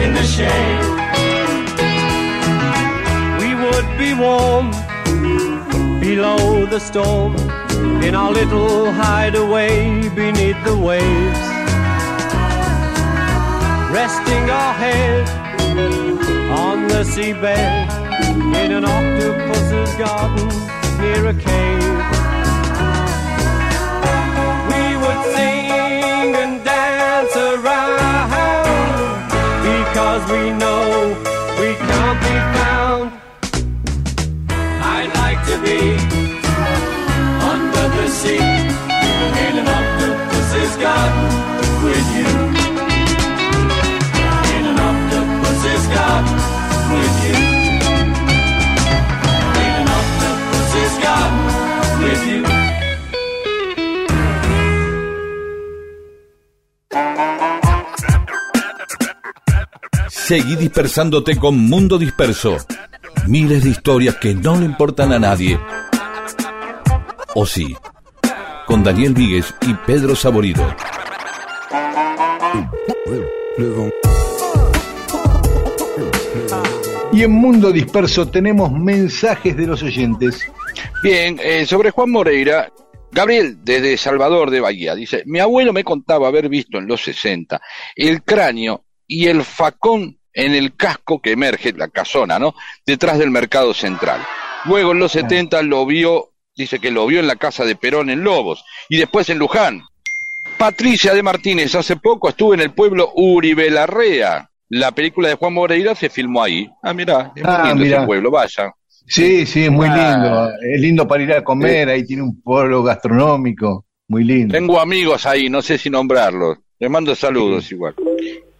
[0.00, 0.80] in the shade.
[3.38, 4.72] We would be warm
[6.14, 7.34] below the storm
[8.04, 11.42] in our little hideaway beneath the waves.
[13.92, 15.28] Resting our head
[16.64, 17.88] on the seabed
[18.62, 20.48] in an octopus's garden
[21.02, 21.96] near a cave.
[24.70, 26.93] We would sing and dance
[60.26, 62.56] Seguí dispersándote con Mundo Disperso.
[63.28, 65.60] Miles de historias que no le importan a nadie.
[67.34, 67.76] O sí,
[68.66, 70.66] con Daniel Víguez y Pedro Saborido.
[77.12, 80.40] Y en Mundo Disperso tenemos mensajes de los oyentes.
[81.02, 82.72] Bien, eh, sobre Juan Moreira,
[83.12, 87.60] Gabriel, desde Salvador de Bahía, dice, mi abuelo me contaba haber visto en los 60
[87.94, 92.54] el cráneo y el facón en el casco que emerge, la casona, ¿no?
[92.84, 94.20] Detrás del mercado central.
[94.66, 98.10] Luego en los 70 lo vio, dice que lo vio en la casa de Perón
[98.10, 99.82] en Lobos y después en Luján.
[100.58, 104.48] Patricia de Martínez, hace poco estuve en el pueblo Uribe Larrea.
[104.70, 106.68] La película de Juan Moreira se filmó ahí.
[106.82, 107.96] Ah, mirá, es muy Ah, lindo mirá.
[107.98, 108.72] ese pueblo, vaya.
[109.06, 109.96] Sí, sí, es muy Ah.
[109.96, 110.50] lindo.
[110.74, 113.84] Es lindo para ir a comer, ahí tiene un pueblo gastronómico.
[114.08, 114.52] Muy lindo.
[114.52, 116.58] Tengo amigos ahí, no sé si nombrarlos.
[116.78, 117.94] Les mando saludos igual.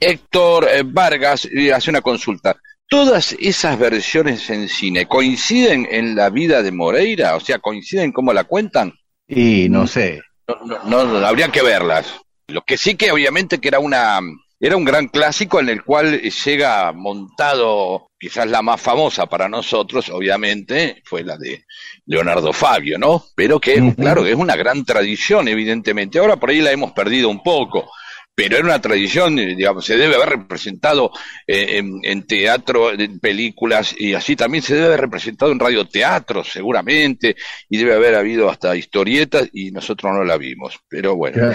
[0.01, 2.57] Héctor eh, Vargas hace una consulta.
[2.89, 7.35] ¿Todas esas versiones en cine coinciden en la vida de Moreira?
[7.37, 8.93] O sea, ¿coinciden cómo la cuentan?
[9.27, 10.21] Y no sé.
[10.47, 12.07] No, no, no, habría que verlas.
[12.49, 14.21] Lo que sí que obviamente que era una
[14.61, 20.09] era un gran clásico en el cual llega montado, quizás la más famosa para nosotros,
[20.09, 21.67] obviamente, fue la de
[22.07, 23.25] Leonardo Fabio, ¿no?
[23.35, 23.95] Pero que, Ujú.
[23.95, 26.19] claro, es una gran tradición, evidentemente.
[26.19, 27.91] Ahora por ahí la hemos perdido un poco,
[28.35, 31.13] pero era una tradición, digamos, se debe haber representado
[31.47, 36.43] eh, en, en teatro, en películas, y así también se debe haber representado en radioteatro,
[36.43, 37.37] seguramente,
[37.69, 40.79] y debe haber habido hasta historietas, y nosotros no la vimos.
[40.89, 41.55] Pero bueno.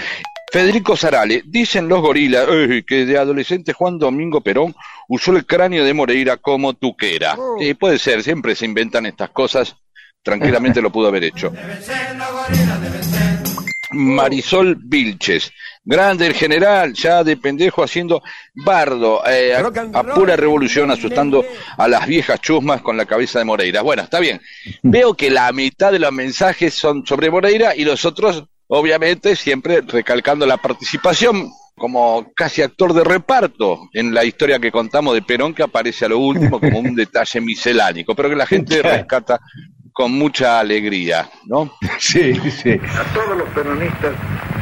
[0.50, 4.74] Federico Sarale, dicen los gorilas "Ey, que de adolescente Juan Domingo Perón
[5.08, 7.36] usó el cráneo de Moreira como tuquera.
[7.60, 9.76] Sí, puede ser, siempre se inventan estas cosas,
[10.22, 11.52] tranquilamente lo pudo haber hecho.
[13.92, 15.52] Marisol Vilches,
[15.84, 18.22] grande el general, ya de pendejo haciendo
[18.54, 21.44] bardo, eh, a, a pura revolución, asustando
[21.76, 23.82] a las viejas chusmas con la cabeza de Moreira.
[23.82, 24.40] Bueno, está bien.
[24.82, 29.80] Veo que la mitad de los mensajes son sobre Moreira y los otros, obviamente, siempre
[29.80, 35.54] recalcando la participación como casi actor de reparto en la historia que contamos de Perón,
[35.54, 39.40] que aparece a lo último como un detalle miscelánico, pero que la gente rescata
[39.90, 41.72] con mucha alegría, ¿no?
[41.98, 42.72] Sí, sí.
[42.72, 44.14] A todos los peronistas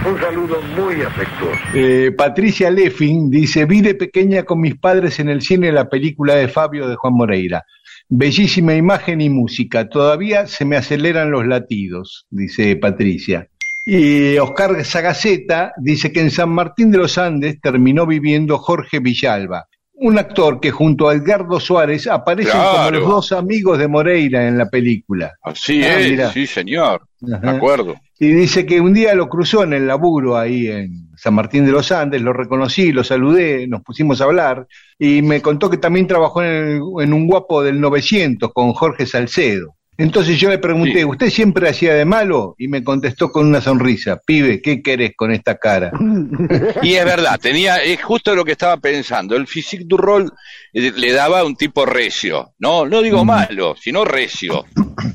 [0.06, 1.58] Un saludo muy afectuoso.
[1.74, 6.34] Eh, Patricia Leffing dice, vi de pequeña con mis padres en el cine la película
[6.34, 7.64] de Fabio de Juan Moreira.
[8.08, 9.88] Bellísima imagen y música.
[9.88, 13.48] Todavía se me aceleran los latidos, dice Patricia.
[13.84, 19.66] Y Oscar Sagaceta dice que en San Martín de los Andes terminó viviendo Jorge Villalba,
[19.94, 24.56] un actor que junto a Edgardo Suárez aparecen como los dos amigos de Moreira en
[24.58, 25.32] la película.
[25.42, 26.30] Así Ah, es, mira.
[26.32, 27.02] sí, señor.
[27.20, 27.94] De acuerdo.
[28.20, 31.72] Y dice que un día lo cruzó en el laburo ahí en San Martín de
[31.72, 34.66] los Andes, lo reconocí, lo saludé, nos pusimos a hablar
[34.98, 39.06] y me contó que también trabajó en, el- en un guapo del 900 con Jorge
[39.06, 39.76] Salcedo.
[40.00, 41.04] Entonces yo le pregunté, Sí.
[41.04, 42.54] ¿usted siempre hacía de malo?
[42.56, 45.90] Y me contestó con una sonrisa, pibe, ¿qué querés con esta cara?
[46.82, 49.34] Y es verdad, tenía, es justo lo que estaba pensando.
[49.36, 50.32] El physique du rol
[50.72, 52.52] eh, le daba un tipo recio.
[52.60, 54.64] No, no digo malo, sino recio.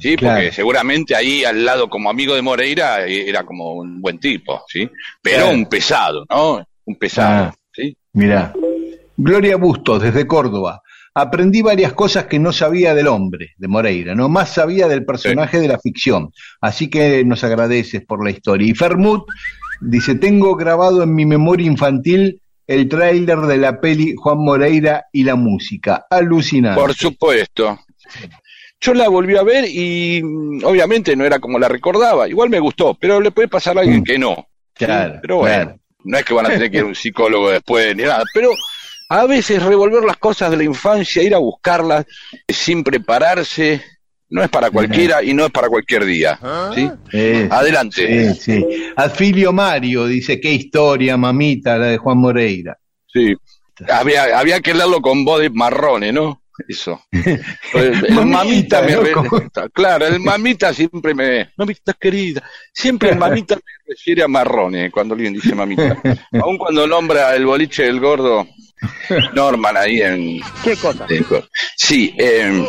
[0.01, 0.35] Sí, Claro.
[0.35, 4.63] porque seguramente ahí al lado como amigo de Moreira eh, era como un buen tipo,
[4.67, 4.89] ¿sí?
[5.21, 5.53] Pero Claro.
[5.55, 6.65] un pesado, ¿no?
[6.85, 7.55] Un pesado, Ah.
[7.71, 7.95] ¿sí?
[8.11, 8.51] Mirá.
[9.15, 10.81] Gloria Bustos, desde Córdoba.
[11.15, 15.59] Aprendí varias cosas que no sabía del hombre, de Moreira, no más sabía del personaje
[15.59, 16.31] de la ficción.
[16.61, 18.67] Así que nos agradeces por la historia.
[18.67, 19.25] Y Fermut
[19.81, 25.23] dice, tengo grabado en mi memoria infantil el tráiler de la peli Juan Moreira y
[25.23, 26.05] la música.
[26.09, 26.79] Alucinante.
[26.81, 27.79] Por supuesto.
[28.81, 32.27] Yo la volví a ver y mm, obviamente no era como la recordaba.
[32.27, 34.03] Igual me gustó, pero le puede pasar a alguien Mm.
[34.03, 34.47] que no.
[34.73, 35.79] Claro, Pero bueno, claro.
[36.05, 38.49] no es que van a tener que ir a un psicólogo después ni nada, pero
[39.21, 42.05] a veces revolver las cosas de la infancia, ir a buscarlas
[42.47, 43.81] sin prepararse,
[44.29, 46.39] no es para cualquiera y no es para cualquier día.
[46.73, 46.89] ¿sí?
[47.11, 48.33] Eh, Adelante.
[48.33, 48.65] sí, sí.
[48.95, 52.77] Adfilio Mario dice, qué historia, mamita, la de Juan Moreira.
[53.07, 53.35] Sí.
[53.89, 56.41] Había, había que leerlo con voz de marrone, ¿no?
[56.67, 57.01] Eso.
[57.11, 57.41] El,
[58.07, 59.01] el Mamita, mamita me ¿no?
[59.01, 61.49] re- Como- Claro, el mamita siempre me.
[61.57, 62.43] Mamita querida.
[62.71, 65.99] Siempre el mamita me refiere a marrone cuando alguien dice mamita.
[66.41, 68.47] Aun cuando nombra el boliche del gordo,
[69.33, 70.41] Norman ahí en.
[70.63, 71.05] ¿Qué cosa?
[71.09, 71.25] en-
[71.75, 72.65] Sí, eh,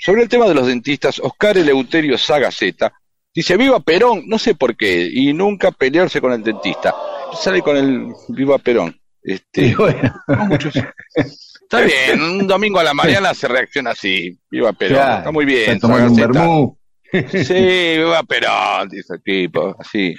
[0.00, 2.92] sobre el tema de los dentistas, Oscar Eleuterio Sagaceta
[3.34, 6.94] dice: Viva Perón, no sé por qué, y nunca pelearse con el dentista.
[7.40, 8.98] Sale con el Viva Perón.
[9.22, 10.74] Este, bueno, no muchos.
[10.76, 14.38] Está bien, un domingo a la mañana se reacciona así.
[14.50, 15.70] Viva Perón, está muy bien.
[17.30, 17.54] Sí,
[17.98, 20.14] viva Perón, dice el tipo, así.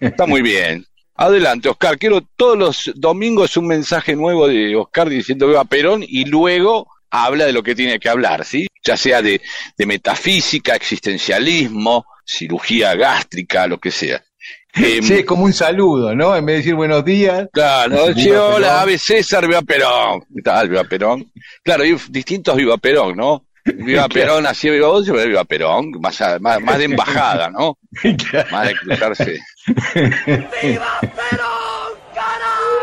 [0.00, 0.84] Está muy bien.
[1.14, 1.98] Adelante, Oscar.
[1.98, 7.44] Quiero todos los domingos un mensaje nuevo de Oscar diciendo viva Perón y luego habla
[7.46, 8.66] de lo que tiene que hablar, ¿sí?
[8.84, 9.40] Ya sea de,
[9.76, 14.22] de metafísica, existencialismo, cirugía gástrica, lo que sea.
[14.74, 16.34] Em, Sí, es como un saludo, ¿no?
[16.34, 17.46] En vez de decir buenos días.
[17.52, 18.80] Claro, sí, hola.
[18.80, 20.22] Ave César, viva Perón.
[20.34, 21.30] ¿Qué tal, viva Perón?
[21.62, 23.44] Claro, hay distintos viva Perón, ¿no?
[23.64, 27.78] Viva Perón, así viva vos, viva Perón, más, a- más, más de embajada, ¿no?
[28.50, 29.38] Más de cruzarse.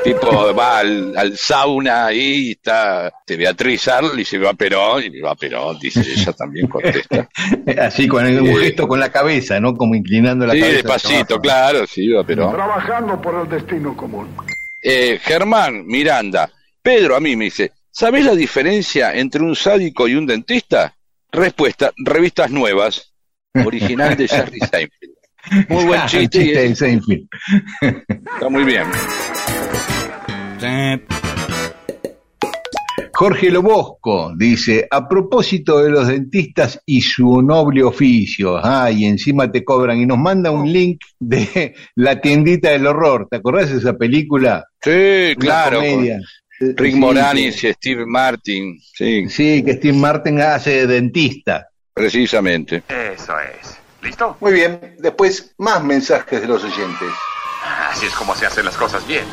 [0.03, 5.03] Tipo, va al, al sauna ahí y está este, Beatriz Arl y dice viva Perón,
[5.03, 7.27] y viva Perón, dice ella también contesta.
[7.82, 9.75] Así con el- un gesto con la cabeza, ¿no?
[9.75, 10.75] Como inclinando la Sí, cabeza.
[10.77, 11.41] despacito, hacia abajo.
[11.41, 12.53] claro, sí, viva Perón.
[12.55, 14.34] Trabajando por el destino común.
[14.82, 16.49] Eh, Germán Miranda,
[16.82, 20.95] Pedro a mí me dice, ¿sabés la diferencia entre un sádico y un dentista?
[21.32, 23.13] Respuesta, revistas nuevas,
[23.65, 25.18] original de Jerry Seinfeld.
[25.70, 27.28] Muy buen chiste, chiste de Seinfeld.
[27.82, 28.84] está muy bien.
[33.14, 39.52] Jorge Lobosco dice, a propósito de los dentistas y su noble oficio, ah, y encima
[39.52, 43.78] te cobran, y nos manda un link de La tiendita del horror, ¿te acordás de
[43.80, 44.66] esa película?
[44.82, 45.78] Sí, Una claro.
[45.80, 46.20] comedia.
[46.62, 51.68] Rick Sí, Moranis y Steve Martin, sí, Sí, que Steve Martin hace de dentista.
[51.94, 52.84] precisamente.
[52.88, 53.78] Eso es.
[54.02, 54.38] ¿Listo?
[54.39, 57.10] Muy bien, después más mensajes de los oyentes.
[57.91, 59.26] Así es como se hacen las cosas bien.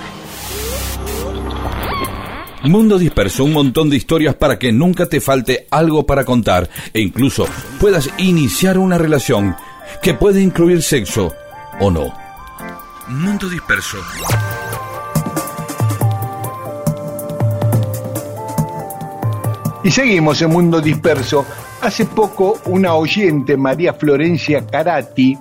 [2.65, 7.01] Mundo Disperso, un montón de historias para que nunca te falte algo para contar e
[7.01, 7.47] incluso
[7.79, 9.57] puedas iniciar una relación
[10.03, 11.33] que puede incluir sexo
[11.79, 12.13] o no.
[13.09, 13.99] Mundo Disperso.
[19.85, 21.47] Y seguimos en Mundo Disperso.
[21.83, 25.37] Hace poco una oyente, María Florencia Carati,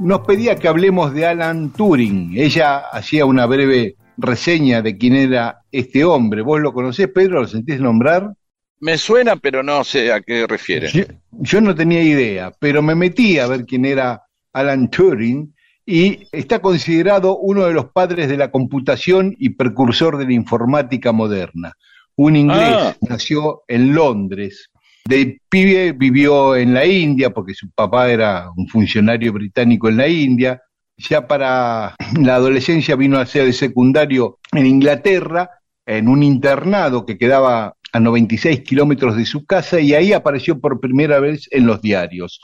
[0.00, 2.32] nos pedía que hablemos de Alan Turing.
[2.36, 6.42] Ella hacía una breve reseña de quién era este hombre.
[6.42, 7.42] ¿Vos lo conocés, Pedro?
[7.42, 8.32] ¿Lo sentís nombrar?
[8.80, 10.88] Me suena, pero no sé a qué refiere.
[10.88, 14.22] Yo, yo no tenía idea, pero me metí a ver quién era
[14.52, 15.54] Alan Turing
[15.84, 21.12] y está considerado uno de los padres de la computación y precursor de la informática
[21.12, 21.74] moderna.
[22.16, 22.96] Un inglés, Ah.
[23.02, 24.70] nació en Londres.
[25.04, 30.08] De pibe vivió en la India porque su papá era un funcionario británico en la
[30.08, 30.62] India.
[30.96, 35.50] ya para la adolescencia vino a ser de secundario en Inglaterra,
[35.86, 40.80] en un internado que quedaba a 96 kilómetros de su casa y ahí apareció por
[40.80, 42.40] primera vez en los diarios.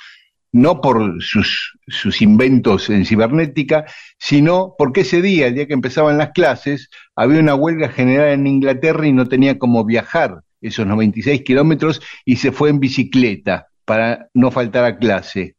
[0.51, 3.85] No por sus, sus inventos en cibernética,
[4.19, 8.47] sino porque ese día, el día que empezaban las clases, había una huelga general en
[8.47, 14.29] Inglaterra y no tenía cómo viajar esos 96 kilómetros y se fue en bicicleta para
[14.35, 15.57] no faltar a clase.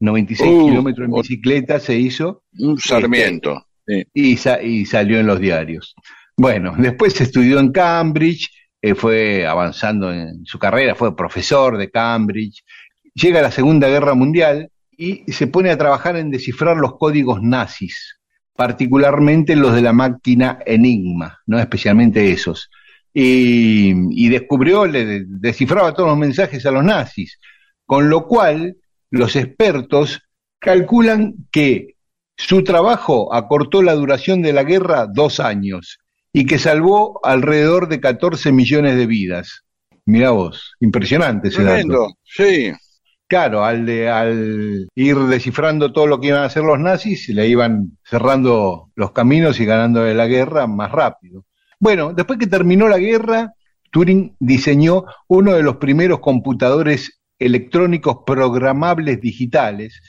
[0.00, 3.66] 96 Uh, kilómetros en bicicleta se hizo Un Sarmiento.
[3.86, 4.02] sí.
[4.12, 5.94] y, sa- y salió en los diarios.
[6.36, 8.48] Bueno, después estudió en Cambridge,
[8.80, 12.64] eh, fue avanzando en su carrera, fue profesor de Cambridge,
[13.14, 18.18] llega la Segunda Guerra Mundial y se pone a trabajar en descifrar los códigos nazis,
[18.56, 22.70] particularmente los de la máquina Enigma, no especialmente esos.
[23.14, 27.38] Y, y descubrió, le descifraba todos los mensajes a los nazis,
[27.84, 28.76] con lo cual
[29.10, 30.22] los expertos
[30.58, 31.96] calculan que
[32.36, 35.98] su trabajo acortó la duración de la guerra dos años
[36.32, 39.62] y que salvó alrededor de 14 millones de vidas.
[40.06, 41.72] Mirá vos, impresionante ese dato.
[41.74, 42.12] Tremendo.
[42.24, 42.72] Sí.
[43.28, 47.46] Claro, al, de- al ir descifrando todo lo que iban a hacer los nazis, le
[47.48, 51.44] iban cerrando los caminos y ganando la guerra más rápido.
[51.82, 53.54] Bueno, después que terminó la guerra,
[53.90, 60.00] Turing diseñó uno de los primeros computadores electrónicos programables digitales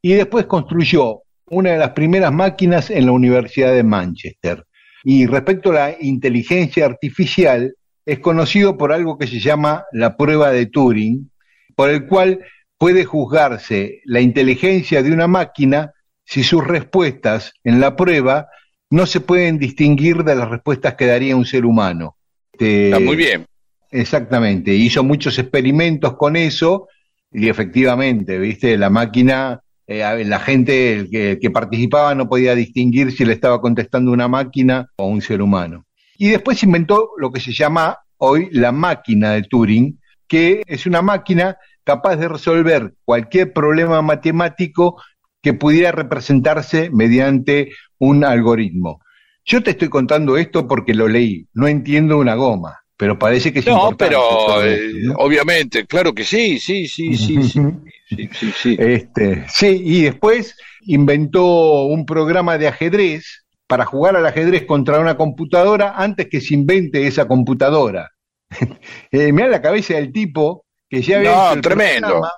[0.00, 4.64] y después construyó una de las primeras máquinas en la Universidad de Manchester.
[5.04, 7.74] Y respecto a la inteligencia artificial,
[8.06, 11.30] es conocido por algo que se llama la prueba de Turing,
[11.76, 12.40] por el cual
[12.78, 15.92] puede juzgarse la inteligencia de una máquina
[16.24, 18.48] si sus respuestas en la prueba
[18.90, 22.16] no se pueden distinguir de las respuestas que daría un ser humano.
[22.52, 23.46] Este, Está muy bien.
[23.90, 26.88] Exactamente, hizo muchos experimentos con eso
[27.32, 32.54] y efectivamente, viste, la máquina, eh, la gente el que, el que participaba no podía
[32.54, 35.86] distinguir si le estaba contestando una máquina o un ser humano.
[36.18, 41.02] Y después inventó lo que se llama hoy la máquina de Turing, que es una
[41.02, 45.02] máquina capaz de resolver cualquier problema matemático
[45.42, 49.00] que pudiera representarse mediante un algoritmo.
[49.44, 53.60] Yo te estoy contando esto porque lo leí, no entiendo una goma, pero parece que
[53.60, 55.14] es No, pero eh, ¿no?
[55.16, 57.60] obviamente, claro que sí, sí, sí, sí, sí,
[58.08, 58.76] sí, sí, sí.
[58.78, 65.16] Este, sí, y después inventó un programa de ajedrez para jugar al ajedrez contra una
[65.16, 68.10] computadora antes que se invente esa computadora.
[69.12, 72.06] eh, mirá la cabeza del tipo que ya había No, hecho el tremendo.
[72.08, 72.32] programa.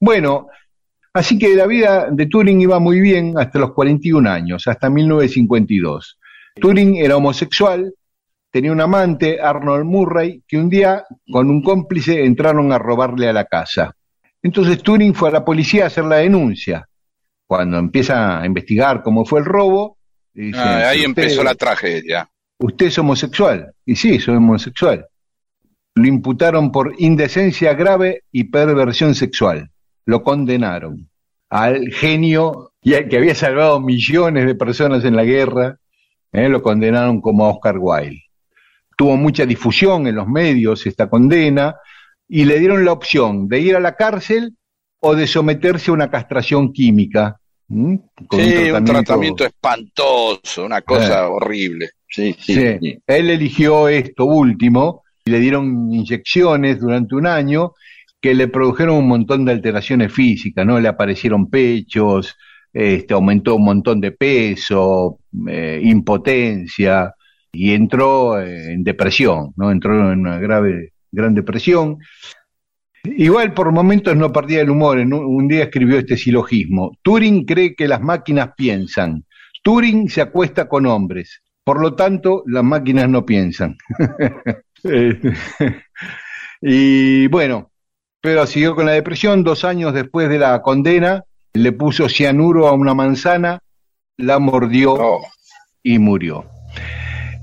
[0.00, 0.48] Bueno,
[1.14, 6.18] así que la vida de Turing iba muy bien hasta los 41 años, hasta 1952.
[6.60, 7.94] Turing era homosexual,
[8.50, 13.32] tenía un amante, Arnold Murray, que un día con un cómplice entraron a robarle a
[13.32, 13.94] la casa.
[14.42, 16.86] Entonces Turing fue a la policía a hacer la denuncia.
[17.46, 19.98] Cuando empieza a investigar cómo fue el robo,
[20.34, 22.28] dice, Ah, ahí "Usted- empezó la tragedia.
[22.58, 23.72] ¿Usted es homosexual?
[23.84, 25.06] Y sí, soy homosexual.
[25.94, 29.70] Lo imputaron por indecencia grave y perversión sexual.
[30.04, 31.08] Lo condenaron
[31.50, 35.76] al genio y al que había salvado millones de personas en la guerra.
[36.32, 38.22] eh, lo condenaron como a Oscar Wilde.
[38.96, 41.76] Tuvo mucha difusión en los medios esta condena
[42.28, 44.56] y le dieron la opción de ir a la cárcel
[45.00, 47.38] o de someterse a una castración química.
[47.68, 51.90] Sí, un tratamiento espantoso, una cosa horrible.
[52.08, 52.98] Sí, sí, Sí, sí.
[53.06, 57.72] él eligió esto último y le dieron inyecciones durante un año
[58.22, 60.78] que le produjeron un montón de alteraciones físicas, ¿no?
[60.78, 62.36] Le aparecieron pechos,
[62.72, 65.18] este, aumentó un montón de peso,
[65.48, 67.12] eh, impotencia
[67.52, 69.72] y entró en depresión, ¿no?
[69.72, 71.98] Entró en una grave, gran depresión.
[73.04, 75.00] Igual por momentos no perdía el humor.
[75.00, 76.96] En un, un día escribió este silogismo.
[77.02, 79.24] Turing cree que las máquinas piensan.
[79.64, 81.42] Turing se acuesta con hombres.
[81.64, 83.76] Por lo tanto, las máquinas no piensan.
[84.84, 85.16] Eh,
[86.60, 87.71] y bueno,
[88.22, 89.44] pero siguió con la depresión.
[89.44, 93.58] Dos años después de la condena, le puso cianuro a una manzana,
[94.16, 95.20] la mordió Oh,
[95.82, 96.46] y murió.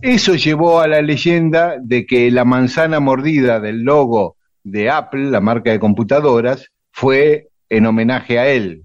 [0.02, 5.42] Eso llevó a la leyenda de que la manzana mordida del logo de Apple, la
[5.42, 8.84] marca de computadoras, fue en homenaje a él.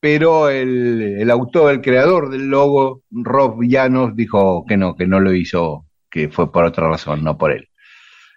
[0.00, 5.20] Pero el, el autor, el creador del logo, Rob Llanos, dijo que no, que no
[5.20, 7.69] lo hizo, que fue por otra razón, no por él.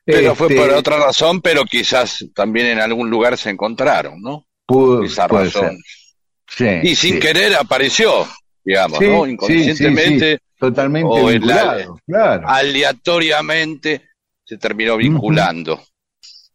[0.05, 4.45] Pero fue Este, por otra razón, pero quizás también en algún lugar se encontraron, ¿no?
[4.67, 5.77] pu- Esa puede razón.
[6.47, 6.81] ser.
[6.83, 7.19] Sí, Y sin sí.
[7.19, 8.27] querer apareció,
[8.63, 9.25] digamos, Sí, ¿no?
[9.25, 12.47] Inconscientemente, totalmente o la- claro.
[12.47, 14.01] aleatoriamente,
[14.45, 15.81] se terminó vinculando.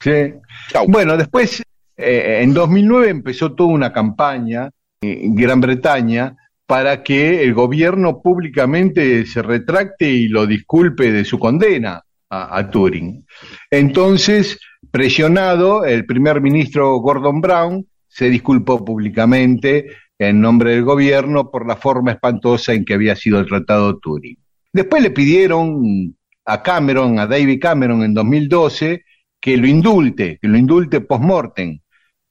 [0.00, 0.32] Sí.
[0.70, 0.86] Chau.
[0.86, 1.62] Bueno, después,
[1.96, 4.70] eh, en 2009 empezó toda una campaña
[5.00, 6.36] en Gran Bretaña
[6.66, 13.24] para que el gobierno públicamente se retracte y lo disculpe de su condena a, Turing.
[13.70, 14.58] Entonces,
[14.90, 19.86] presionado, el primer ministro Gordon Brown se disculpó públicamente
[20.18, 24.36] en nombre del gobierno por la forma espantosa en que había sido tratado Turing.
[24.72, 26.14] Después le pidieron
[26.44, 29.04] a Cameron, a David Cameron en 2012,
[29.40, 31.78] que lo indulte, que lo indulte post-mortem,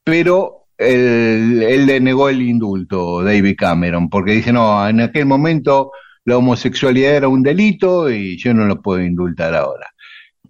[0.04, 5.90] pero él, él le negó el indulto, David Cameron, porque dice, no, en aquel momento
[6.28, 9.86] la homosexualidad era un delito y yo no lo puedo indultar ahora.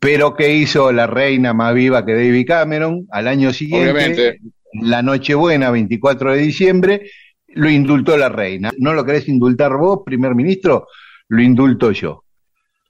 [0.00, 3.06] Pero ¿qué hizo la reina más viva que David Cameron?
[3.10, 4.40] Al año siguiente, Obviamente.
[4.72, 7.10] la Nochebuena, 24 de diciembre,
[7.48, 8.72] lo indultó la reina.
[8.78, 10.88] ¿No lo querés indultar vos, primer ministro?
[11.28, 12.24] Lo indulto yo.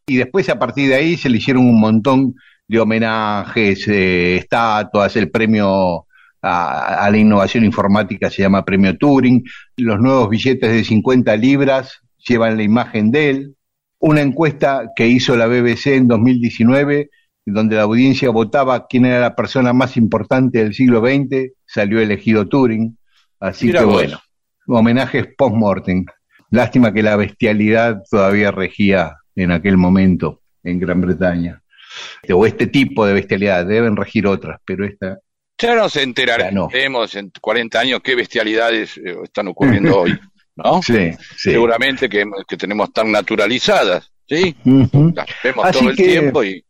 [0.07, 2.35] Y después a partir de ahí se le hicieron un montón
[2.67, 6.07] de homenajes, eh, estatuas, el premio
[6.41, 9.45] a, a la innovación informática se llama Premio Turing,
[9.77, 13.57] los nuevos billetes de 50 libras llevan la imagen de él,
[13.99, 17.11] una encuesta que hizo la BBC en 2019,
[17.47, 22.47] donde la audiencia votaba quién era la persona más importante del siglo XX, salió elegido
[22.47, 22.97] Turing,
[23.41, 23.95] así Mira que vos.
[23.95, 24.21] bueno,
[24.67, 26.05] homenajes post-mortem.
[26.51, 31.63] Lástima que la bestialidad todavía regía en aquel momento en Gran Bretaña.
[32.33, 35.19] O este tipo de bestialidad, deben regir otras, pero esta
[35.59, 40.19] Ya nos enteraremos en 40 años qué bestialidades eh, están ocurriendo hoy,
[40.63, 40.83] ¿no?
[40.83, 41.53] Sí, sí.
[41.53, 44.55] Seguramente que, que tenemos tan naturalizadas, ¿sí?
[44.65, 46.65] Las vemos Así todo el que- tiempo y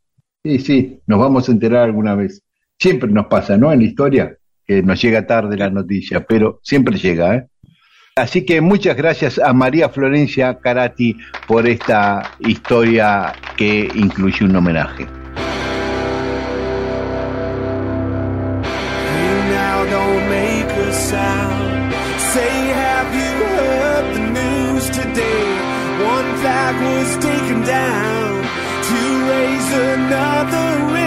[0.44, 2.42] Sí, sí, nos vamos a enterar alguna vez.
[2.78, 3.72] Siempre nos pasa, ¿no?
[3.72, 7.46] En la historia, que nos llega tarde la noticia, pero siempre llega, ¿eh?
[8.14, 11.16] Así que muchas gracias a María Florencia Carati
[11.46, 15.06] por esta historia que incluye un homenaje.
[26.98, 28.42] Was taken down
[28.88, 30.97] to raise another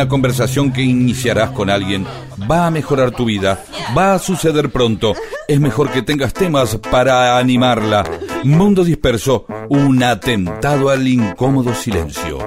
[0.00, 2.06] Una conversación que iniciarás con alguien
[2.50, 3.62] va a mejorar tu vida,
[3.94, 5.12] va a suceder pronto.
[5.46, 8.04] Es mejor que tengas temas para animarla.
[8.42, 12.38] Mundo disperso, un atentado al incómodo silencio.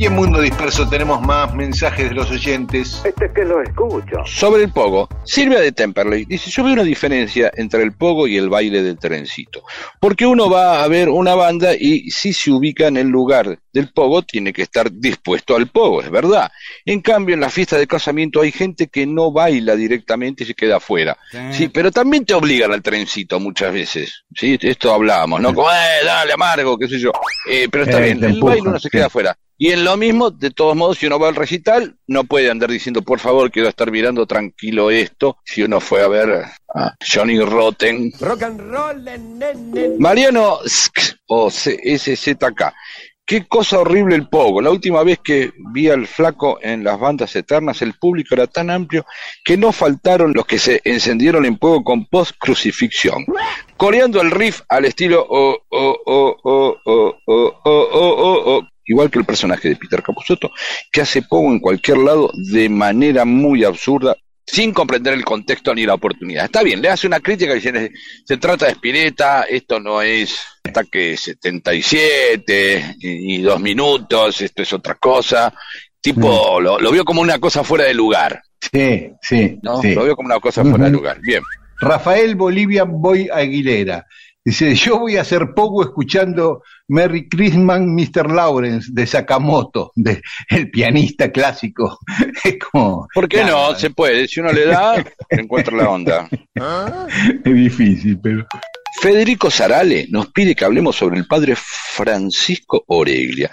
[0.00, 3.02] Y en Mundo Disperso tenemos más mensajes de los oyentes.
[3.04, 4.24] Este es que lo escucho.
[4.24, 8.38] Sobre el pogo, Silvia de Temperley dice, yo veo una diferencia entre el pogo y
[8.38, 9.62] el baile del trencito,
[10.00, 13.92] porque uno va a ver una banda y si se ubica en el lugar del
[13.92, 16.50] pogo tiene que estar dispuesto al pogo, es verdad.
[16.86, 20.54] En cambio, en la fiesta de casamiento hay gente que no baila directamente y se
[20.54, 21.18] queda afuera.
[21.50, 24.24] Sí, pero también te obligan al trencito muchas veces.
[24.34, 25.52] Sí, esto hablábamos, ¿no?
[25.52, 27.12] Como, eh, dale, amargo, qué sé yo.
[27.50, 28.92] Eh, pero está Eh, bien, el baile uno se sí.
[28.92, 29.36] queda afuera.
[29.62, 32.70] Y en lo mismo, de todos modos, si uno va al recital, no puede andar
[32.70, 37.38] diciendo, por favor, quiero estar mirando tranquilo esto, si uno fue a ver a Johnny
[37.38, 38.10] Rotten.
[38.20, 39.96] Rock and roll, nene.
[39.98, 42.72] Mariano Sk, o CSZK,
[43.30, 44.60] Qué cosa horrible el pogo.
[44.60, 48.70] La última vez que vi al flaco en las bandas eternas, el público era tan
[48.70, 49.06] amplio
[49.44, 53.24] que no faltaron los que se encendieron en fuego con post-crucifixión,
[53.76, 55.28] coreando el riff al estilo
[58.90, 60.50] igual que el personaje de Peter Capusotto,
[60.90, 65.86] que hace poco en cualquier lado de manera muy absurda, sin comprender el contexto ni
[65.86, 66.46] la oportunidad.
[66.46, 67.80] Está bien, le hace una crítica diciendo,
[68.24, 74.72] se trata de espineta, esto no es ataque 77 y, y dos minutos, esto es
[74.72, 75.54] otra cosa.
[76.00, 78.42] Tipo, lo, lo, vio como una cosa fuera de lugar.
[78.72, 79.58] Sí, sí.
[79.62, 79.80] ¿no?
[79.82, 81.20] Lo vio como una cosa fuera de lugar.
[81.20, 81.42] Bien.
[81.78, 84.04] Rafael Bolivia Boy Aguilera.
[84.44, 88.30] Dice, yo voy a hacer poco escuchando Merry Christmas, Mr.
[88.30, 91.98] Lawrence, de Sakamoto, de el pianista clásico.
[92.44, 93.06] Es como...
[93.12, 93.74] ¿Por qué no?
[93.74, 94.26] Se puede.
[94.26, 96.28] Si uno le da, encuentra la onda.
[97.44, 98.46] Es difícil, pero...
[99.00, 103.50] Federico Sarale nos pide que hablemos sobre el padre Francisco Oreglia,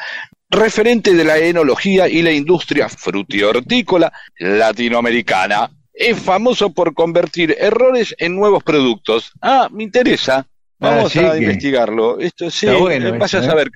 [0.50, 5.72] referente de la enología y la industria frutihortícola latinoamericana.
[5.94, 9.32] Es famoso por convertir errores en nuevos productos.
[9.42, 10.46] Ah, me interesa.
[10.80, 12.20] Vamos a que- investigarlo.
[12.20, 13.46] Esto sí, Está bueno vaya eso, a ¿eh?
[13.46, 13.72] saber.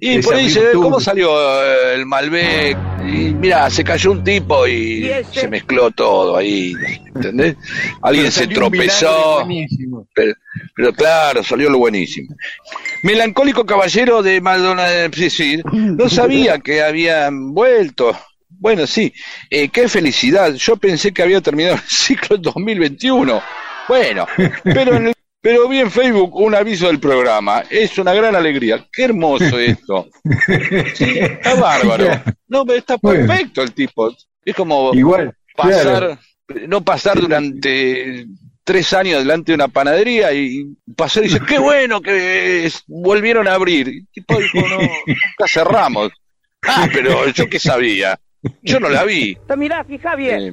[0.00, 0.82] Y Esa por ahí dice, virtud.
[0.82, 1.30] ¿cómo salió
[1.62, 2.78] eh, el Malbec?
[3.06, 6.72] Y mira, se cayó un tipo y se mezcló todo ahí.
[7.14, 7.56] ¿Entendés?
[8.00, 9.46] Alguien se tropezó.
[10.14, 10.34] Pero,
[10.74, 12.34] pero claro, salió lo buenísimo.
[13.02, 18.16] Melancólico caballero de Maldonado, sí, sí, no sabía que habían vuelto.
[18.50, 19.12] Bueno, sí,
[19.50, 20.52] eh, qué felicidad.
[20.54, 23.42] Yo pensé que había terminado el ciclo en 2021.
[23.88, 24.26] Bueno,
[24.64, 25.14] pero en el-
[25.48, 27.64] pero vi en Facebook un aviso del programa.
[27.70, 28.86] Es una gran alegría.
[28.92, 30.06] Qué hermoso esto.
[30.94, 32.22] Sí, está bárbaro.
[32.48, 34.14] No, pero está perfecto el tipo.
[34.44, 36.18] Es como Igual, pasar,
[36.66, 38.26] no pasar durante
[38.62, 43.48] tres años delante de una panadería y pasar y decir, qué bueno que es- volvieron
[43.48, 43.88] a abrir.
[43.88, 46.10] Y el tipo dijo, no, nunca cerramos.
[46.62, 48.20] Ah, pero yo qué sabía.
[48.62, 49.34] Yo no la vi.
[49.56, 50.52] Mirá, fija bien.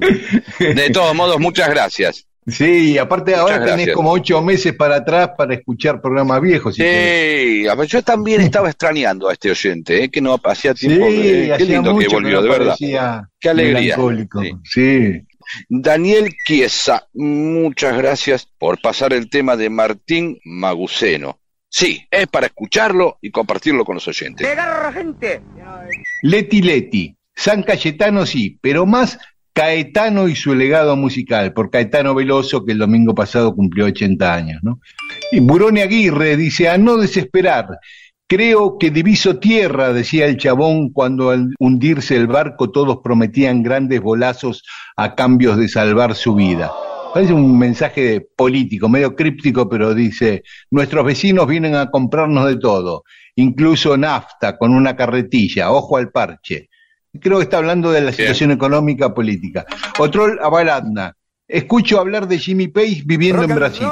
[0.58, 2.25] Eh, de todos modos, muchas gracias.
[2.46, 3.96] Sí, y aparte ahora Muchas tenés gracias.
[3.96, 6.76] como ocho meses para atrás para escuchar programas viejos.
[6.76, 6.82] si.
[6.82, 10.86] Sí, a ver, yo también estaba extrañando a este oyente, eh, que no hacía Sí,
[10.86, 11.06] tiempo.
[11.08, 12.76] eh, qué hacía lindo que volvió, de verdad.
[13.40, 13.96] Qué alegría.
[13.96, 14.52] Sí.
[14.64, 15.22] Sí.
[15.68, 21.38] Daniel Chiesa, muchas gracias por pasar el tema de Martín Maguceno.
[21.68, 24.46] Sí, es para escucharlo y compartirlo con los oyentes.
[24.46, 25.40] Agarra gente.
[26.22, 29.18] Leti Leti, San Cayetano sí, pero más
[29.56, 34.62] Caetano y su legado musical, por Caetano Veloso, que el domingo pasado cumplió 80 años,
[34.62, 34.80] ¿no?
[35.32, 37.66] Y Burone Aguirre dice, a no desesperar,
[38.26, 44.02] creo que diviso tierra, decía el chabón, cuando al hundirse el barco todos prometían grandes
[44.02, 44.62] bolazos
[44.94, 46.70] a cambios de salvar su vida.
[47.14, 53.04] Parece un mensaje político, medio críptico, pero dice, nuestros vecinos vienen a comprarnos de todo,
[53.36, 56.68] incluso nafta con una carretilla, ojo al parche.
[57.20, 59.64] Creo que está hablando de la situación económica política.
[59.98, 61.14] Otro Abaladna.
[61.48, 63.86] Escucho hablar de Jimmy Page viviendo en Brasil.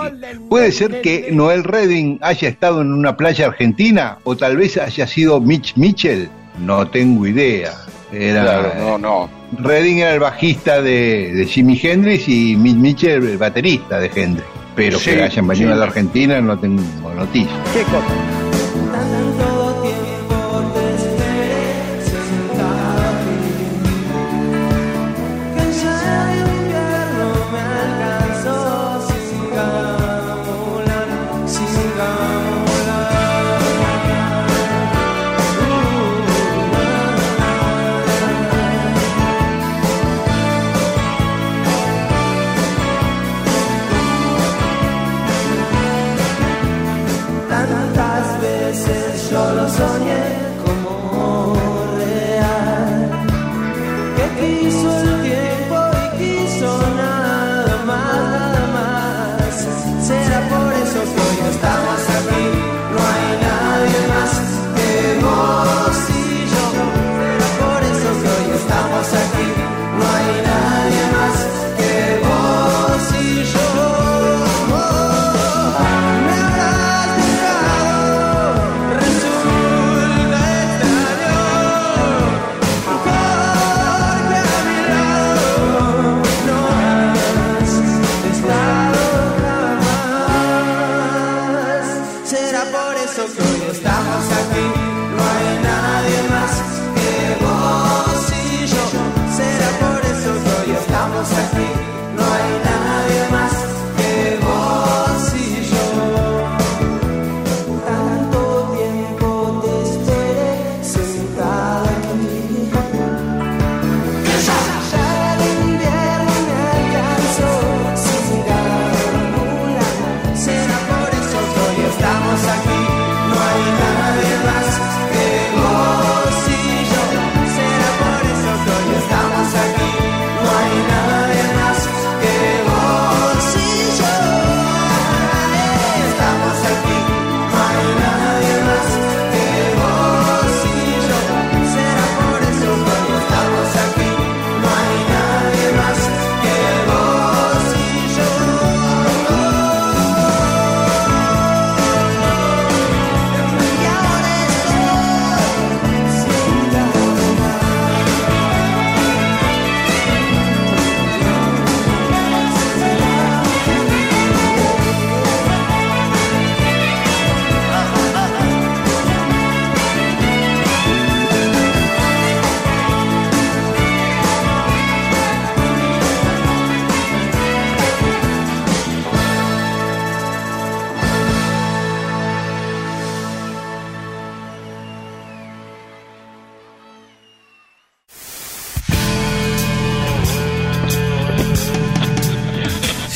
[0.48, 4.18] ¿Puede ser que Noel Redding haya estado en una playa argentina?
[4.24, 6.28] ¿O tal vez haya sido Mitch Mitchell?
[6.58, 7.70] No tengo idea.
[8.12, 9.30] Era, Claro, no, no.
[9.60, 14.46] Redding era el bajista de, de Jimi Hendrix y Mitch Mitchell el baterista de Hendrix.
[14.74, 15.72] Pero Sí, que hayan venido sí.
[15.74, 16.82] a la Argentina no tengo
[17.14, 17.54] noticias.
[17.72, 19.33] ¿Qué cosa?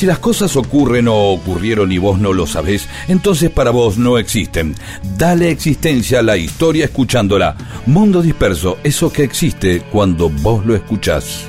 [0.09, 4.73] Las cosas ocurren o ocurrieron y vos no lo sabés, entonces para vos no existen.
[5.19, 7.55] Dale existencia a la historia escuchándola.
[7.85, 11.45] Mundo disperso, eso que existe cuando vos lo escuchás.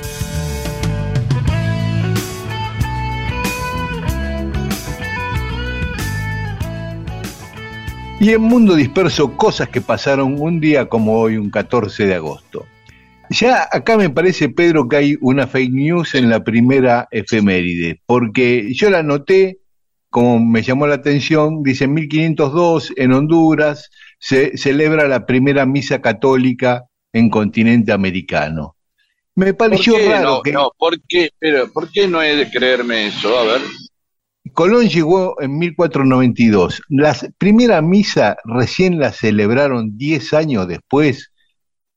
[8.19, 12.67] Y en Mundo Disperso, cosas que pasaron un día como hoy, un 14 de agosto.
[13.31, 18.73] Ya acá me parece, Pedro, que hay una fake news en la primera efeméride, porque
[18.73, 19.59] yo la noté,
[20.09, 26.01] como me llamó la atención, dice en 1502 en Honduras se celebra la primera misa
[26.01, 28.75] católica en continente americano.
[29.35, 32.35] Me pareció ¿Por qué raro no, que no, ¿por qué, pero, ¿por qué no he
[32.35, 33.39] de creerme eso?
[33.39, 33.61] A ver.
[34.51, 36.81] Colón llegó en 1492.
[36.89, 41.30] La primera misa recién la celebraron 10 años después,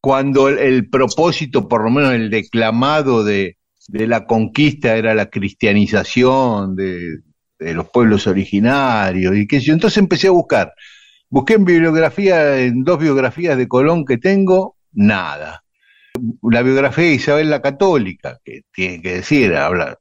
[0.05, 3.57] cuando el, propósito, por lo menos el declamado de,
[3.89, 7.21] de la conquista era la cristianización de,
[7.59, 9.73] de los pueblos originarios y qué sé yo.
[9.73, 10.75] Entonces empecé a buscar.
[11.31, 15.65] Busqué en bibliografía, en dos biografías de Colón que tengo, nada.
[16.43, 19.99] La biografía de Isabel la Católica, que tiene que decir, habla,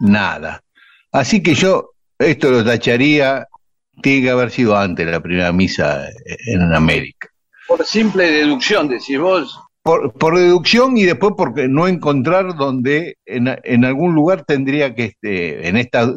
[0.00, 0.60] nada.
[1.12, 3.46] Así que yo esto lo tacharía,
[4.02, 6.08] tiene que haber sido antes la primera misa
[6.46, 7.29] en América.
[7.70, 9.60] Por simple deducción, decís vos.
[9.84, 15.04] Por, por deducción y después porque no encontrar donde en, en algún lugar tendría que,
[15.04, 16.10] este, en estas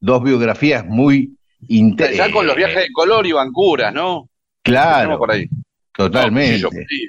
[0.00, 1.36] dos biografías muy
[1.68, 2.26] interesantes.
[2.26, 4.28] Ya con los viajes de color y bancuras, ¿no?
[4.62, 5.46] Claro, Empecemos por ahí.
[5.92, 6.62] totalmente.
[6.62, 7.08] No, sí, sí.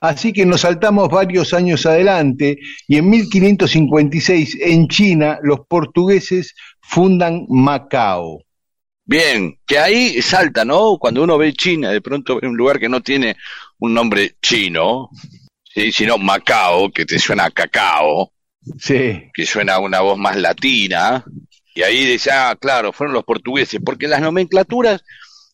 [0.00, 7.46] Así que nos saltamos varios años adelante y en 1556 en China los portugueses fundan
[7.48, 8.42] Macao.
[9.04, 10.96] Bien, que ahí salta, ¿no?
[10.98, 13.36] Cuando uno ve China, de pronto ve un lugar que no tiene
[13.78, 15.10] un nombre chino,
[15.64, 15.92] ¿sí?
[15.92, 18.32] sino Macao, que te suena a cacao,
[18.78, 21.24] Sí, que suena a una voz más latina,
[21.74, 25.02] y ahí dice, ah, claro, fueron los portugueses, porque las nomenclaturas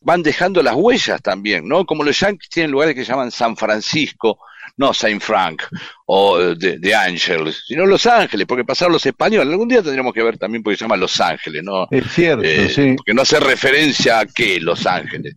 [0.00, 1.86] van dejando las huellas también, ¿no?
[1.86, 4.38] Como los yankees tienen lugares que se llaman San Francisco,
[4.78, 5.62] no Saint Frank
[6.06, 9.48] o eh, de, de Ángeles, sino Los Ángeles, porque pasaron los españoles.
[9.52, 11.86] Algún día tendríamos que ver también porque se llama Los Ángeles, ¿no?
[11.90, 12.94] es cierto, Eh, sí.
[12.96, 15.34] Porque no hace referencia a qué Los Ángeles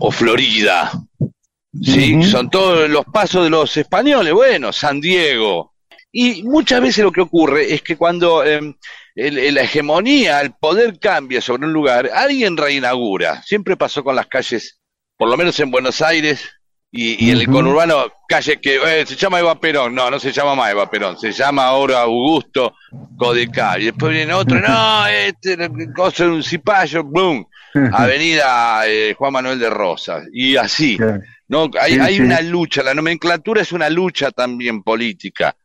[0.00, 0.92] o Florida.
[1.82, 4.32] Sí, son todos los pasos de los españoles.
[4.34, 5.72] Bueno, San Diego.
[6.12, 8.60] Y muchas veces lo que ocurre es que cuando eh,
[9.14, 13.42] el- la hegemonía, el poder cambia sobre un lugar, alguien reinaugura.
[13.42, 14.78] Siempre pasó con las calles,
[15.16, 16.46] por lo menos en Buenos Aires
[16.94, 19.94] y, y el conurbano, calle que eh, se llama Eva Perón.
[19.94, 22.74] No, no se llama más Eva Perón, se llama ahora Augusto
[23.16, 23.80] Codecal.
[23.80, 25.56] Y después viene otro, no, este
[25.96, 27.46] cosa de un cipayo, boom.
[27.92, 30.24] Avenida eh, Juan Manuel de Rosas.
[30.34, 30.98] Y así.
[31.48, 31.70] ¿no?
[31.80, 32.20] Hay, Sí, hay sí.
[32.20, 35.56] una lucha, la nomenclatura es una lucha también política.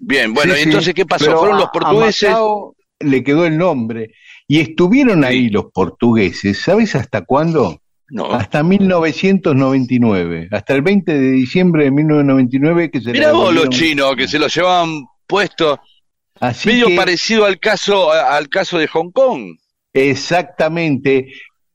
[0.00, 1.26] Bien, bueno, Sí, y entonces, ¿qué pasó?
[1.26, 2.34] pero Fueron los portugueses.
[3.00, 4.14] Le quedó el nombre.
[4.46, 7.79] Y estuvieron ahí los portugueses, ¿sabes hasta cuándo?
[8.10, 8.32] No.
[8.32, 13.68] Hasta 1999, hasta el 20 de diciembre de 1999 que se Mira le vos los
[13.70, 15.78] chinos que se los llevaban puesto,
[16.40, 19.56] Así medio que- parecido al caso, al caso de Hong Kong.
[19.92, 21.32] Exactamente,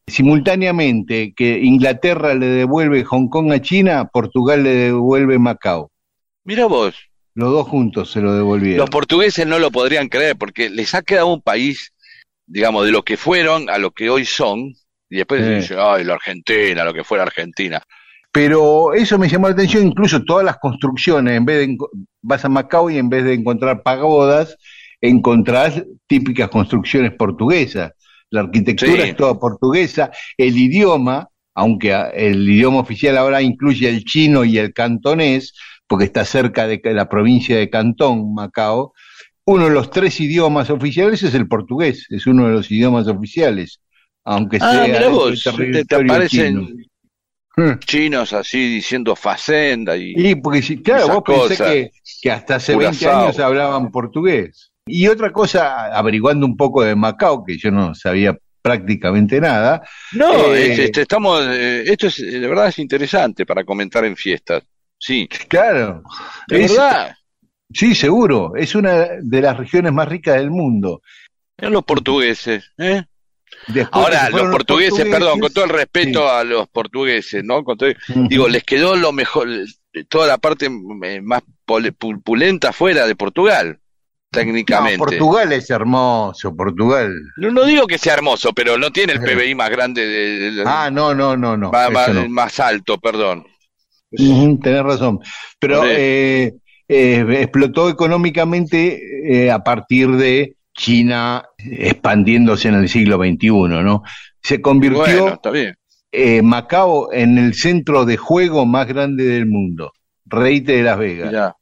[0.07, 5.91] simultáneamente que Inglaterra le devuelve Hong Kong a China, Portugal le devuelve Macao.
[6.43, 6.95] Mira vos,
[7.33, 8.77] Los dos juntos se lo devolvieron.
[8.79, 11.93] los portugueses no lo podrían creer porque les ha quedado un país,
[12.45, 14.73] digamos, de lo que fueron a lo que hoy son,
[15.09, 15.53] y después Sí.
[15.55, 17.81] dicen, ay, la Argentina, lo que fuera Argentina.
[18.31, 21.77] Pero eso me llamó la atención, incluso todas las construcciones, en vez de
[22.21, 24.57] vas a Macao y en vez de encontrar pagodas,
[24.99, 27.93] encontrás típicas construcciones portuguesas.
[28.31, 29.09] La arquitectura Sí.
[29.09, 34.73] es toda portuguesa, el idioma, aunque el idioma oficial ahora incluye el chino y el
[34.73, 35.53] cantonés,
[35.87, 38.93] porque está cerca de la provincia de Cantón, Macao,
[39.45, 43.79] uno de los tres idiomas oficiales es el portugués, es uno de los idiomas oficiales,
[44.25, 46.85] aunque Ah, sea dentro vos, te, te aparecen chino.
[47.57, 47.79] Hmm.
[47.79, 50.13] chinos así diciendo facenda y...
[50.15, 51.57] Y porque si, claro, vos cosas.
[51.71, 53.23] que, que hasta hace 20 Curazao.
[53.25, 54.71] años hablaban portugués.
[54.87, 59.81] Y otra cosa, averiguando un poco de Macao, que yo no sabía prácticamente nada.
[60.11, 64.15] No, eh, es- este, estamos, eh, esto es, de verdad es interesante para comentar en
[64.17, 64.63] fiestas.
[64.97, 66.03] Sí, Claro.
[66.47, 67.15] de Es- verdad.
[67.73, 68.53] Sí, seguro.
[68.55, 71.01] Es una de las regiones más ricas del mundo.
[71.57, 73.03] Eran los portugueses, ¿eh?
[73.67, 76.27] Después Ahora, los portugueses, perdón, con todo el respeto sí.
[76.29, 77.63] a los portugueses, ¿no?
[77.63, 78.27] Con todo- Ujú.
[78.27, 83.07] digo, les quedó lo mejor, eh, toda la parte eh, más pole- pu- pulenta fuera
[83.07, 83.79] de Portugal,
[84.31, 84.97] técnicamente.
[84.97, 87.11] No, Portugal es hermoso, Portugal.
[87.37, 90.51] No, no digo que sea hermoso, pero no tiene el Pero- PBI más grande, de,
[90.51, 91.71] de- Ah, no, no, no, no.
[91.71, 92.29] más, más- no.
[92.29, 93.47] más alto, perdón.
[94.11, 95.19] Ujú, tenés razón.
[95.59, 96.53] Pero eh,
[96.87, 99.01] eh, explotó económicamente
[99.45, 103.49] eh, a partir de China expandiéndose en el siglo XXI,
[103.83, 104.03] ¿no?
[104.41, 105.73] Se convirtió Bueno, está bien.
[106.11, 109.91] eh, Macao en el centro de juego más grande del mundo,
[110.25, 111.27] reíte de Las Vegas.
[111.29, 111.55] Mirá.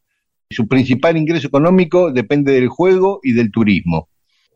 [0.49, 4.09] Su principal ingreso económico depende del juego y del turismo.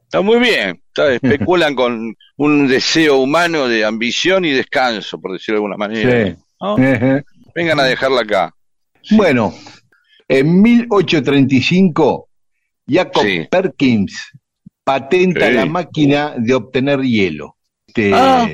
[0.03, 0.81] Está muy bien.
[0.87, 1.13] Está-
[1.47, 6.35] especulan con un deseo humano de ambición y descanso, por decirlo de alguna manera.
[6.61, 6.77] ¿no?
[6.83, 7.23] Ejé.
[7.55, 8.53] Vengan a dejarla acá.
[9.11, 9.53] Bueno,
[10.27, 12.29] en 1835,
[12.87, 13.47] Jacob Sí.
[13.49, 14.31] Perkins
[14.87, 15.53] patenta Sí.
[15.53, 17.57] la máquina de obtener hielo.
[17.87, 18.49] Este, Ah.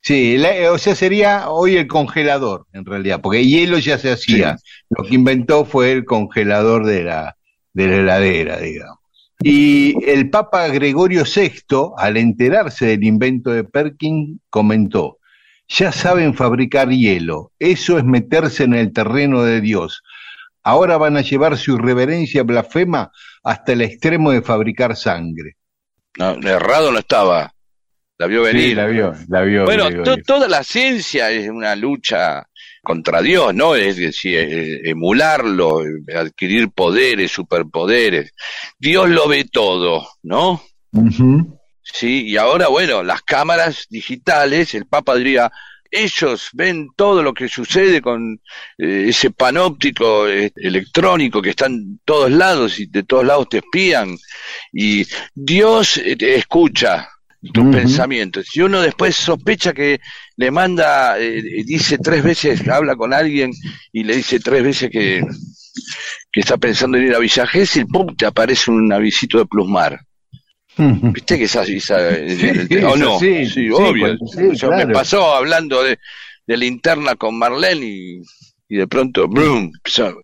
[0.00, 4.56] Sí, la- o sea, sería hoy el congelador, en realidad, porque hielo ya se hacía.
[4.90, 7.36] Lo que inventó fue el congelador de la,
[7.72, 8.98] de la heladera, digamos.
[9.42, 15.18] Y el Papa Gregorio VI, al enterarse del invento de Perkins, comentó,
[15.68, 20.02] ya saben fabricar hielo, eso es meterse en el terreno de Dios.
[20.62, 23.10] Ahora van a llevar su irreverencia blasfema
[23.42, 25.56] hasta el extremo de fabricar sangre.
[26.18, 27.52] No, errado no estaba.
[28.18, 28.68] La vio venir.
[28.70, 29.64] Sí, la vio, la vio.
[29.64, 32.46] Bueno, to- toda la ciencia es una lucha
[32.82, 33.74] contra Dios, ¿no?
[33.74, 35.80] Es decir, emularlo,
[36.14, 38.32] adquirir poderes, superpoderes.
[38.78, 40.62] Dios lo ve todo, ¿no?
[41.82, 45.50] Sí, y ahora, bueno, las cámaras digitales, el Papa diría,
[45.94, 48.40] ellos ven todo lo que sucede con
[48.78, 53.58] eh, ese panóptico eh, electrónico que está en todos lados y de todos lados te
[53.58, 54.16] espían.
[54.72, 57.08] Y Dios eh, escucha
[57.52, 58.46] tus pensamientos.
[58.50, 60.00] Si uno después sospecha que
[60.36, 63.52] le manda, dice tres veces, habla con alguien
[63.92, 65.22] y le dice tres veces que,
[66.32, 70.00] que está pensando en ir a Villa Gesell, pum, te aparece un avisito de Plusmar.
[70.76, 73.16] ¿Viste que esa, esa Sí, o es no?
[73.16, 73.46] así.
[73.46, 74.16] Sí, Sí, obvio.
[74.76, 75.98] me pasó hablando de,
[76.46, 78.22] de linterna con Marlene y,
[78.68, 79.70] y de pronto, ¡brum!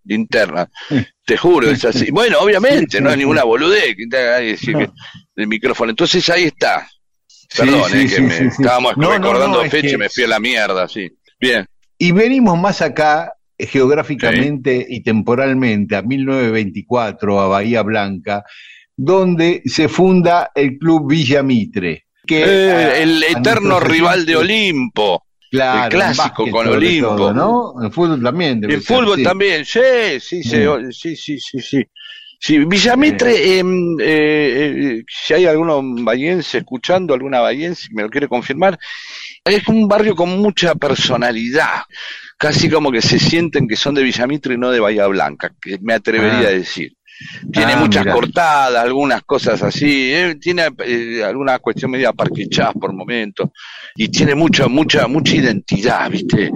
[0.05, 0.69] linterna.
[1.27, 2.11] Te juro, es así.
[2.11, 4.77] Bueno, obviamente, no es ninguna boludez que decir
[5.37, 5.91] del micrófono.
[5.91, 6.89] Entonces ahí está.
[7.57, 10.25] Perdón, eh, que me estábamos No, no, recordando no, es fecha y que- me fui
[10.25, 11.09] a la mierda, sí.
[11.41, 11.67] Bien.
[11.99, 18.43] Y venimos más acá, eh, geográficamente y temporalmente, a 1924, a Bahía Blanca,
[19.03, 22.05] donde se funda el Club Villa Mitre.
[22.27, 25.25] Que, Eh, el eterno rival de Olimpo.
[25.51, 27.17] Claro, el clásico con Olimpo.
[27.17, 27.75] todo, ¿no?
[27.83, 28.61] En fútbol también.
[28.61, 29.23] debe En ser, fútbol sí.
[29.25, 29.81] también, sí,
[30.21, 30.93] sí, Mm.
[30.93, 31.83] sí, sí, sí, sí.
[32.43, 38.29] Sí, Villamitre, em, eh, eh, si hay alguno bahiense escuchando, alguna bahiense me lo quiere
[38.29, 38.79] confirmar,
[39.45, 41.83] es un barrio con mucha personalidad,
[42.39, 45.79] casi como que se sienten que son de Villamitre y no de Bahía Blanca, que
[45.83, 46.51] me atrevería Ah.
[46.51, 46.93] a decir.
[47.53, 48.15] Tiene Ah, muchas mirá.
[48.15, 53.51] cortadas, algunas cosas así, eh, tiene eh, alguna cuestión media parquechás por momentos,
[53.97, 56.51] y tiene mucha, mucha, mucha identidad, ¿viste?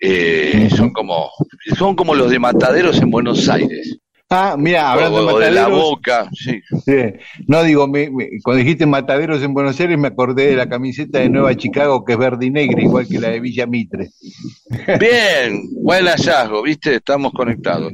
[0.00, 1.30] Eh, son como,
[1.78, 3.98] son como los de Mataderos en Buenos Aires.
[4.30, 6.60] Ah, mira, hablando o, de o de la boca, sí.
[6.84, 6.92] sí.
[7.46, 11.18] no digo, me- me- cuando dijiste mataderos en Buenos Aires me acordé de la camiseta
[11.20, 14.10] de Nueva Chicago que es verde y negra, igual que la de Villa Mitre.
[14.98, 16.96] Bien, buen hallazgo, ¿viste?
[16.96, 17.92] Estamos conectados.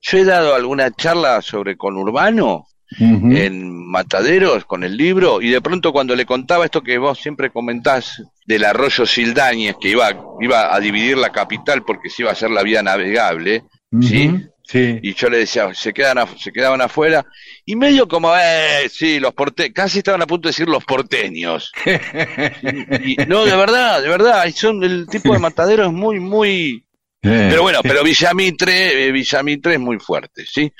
[0.00, 2.66] Yo he dado alguna charla sobre conurbano
[2.98, 3.32] Ujú.
[3.36, 7.50] en Mataderos con el libro y de pronto cuando le contaba esto que vos siempre
[7.50, 12.32] comentás del arroyo Sildañez que iba, iba a dividir la capital porque se iba a
[12.32, 13.62] hacer la vía navegable,
[14.00, 14.32] ¿sí?
[14.64, 14.98] Sí.
[15.02, 17.26] y yo le decía, se quedan se quedaban afuera,
[17.64, 21.72] y medio como, eh, sí, los porte casi estaban a punto de decir los porteños.
[23.04, 26.84] Y, no, de verdad, de verdad, son el tipo de matadero es muy, muy...
[27.20, 30.72] Pero bueno, pero Villamitre, eh, Villamitre es muy fuerte, ¿sí?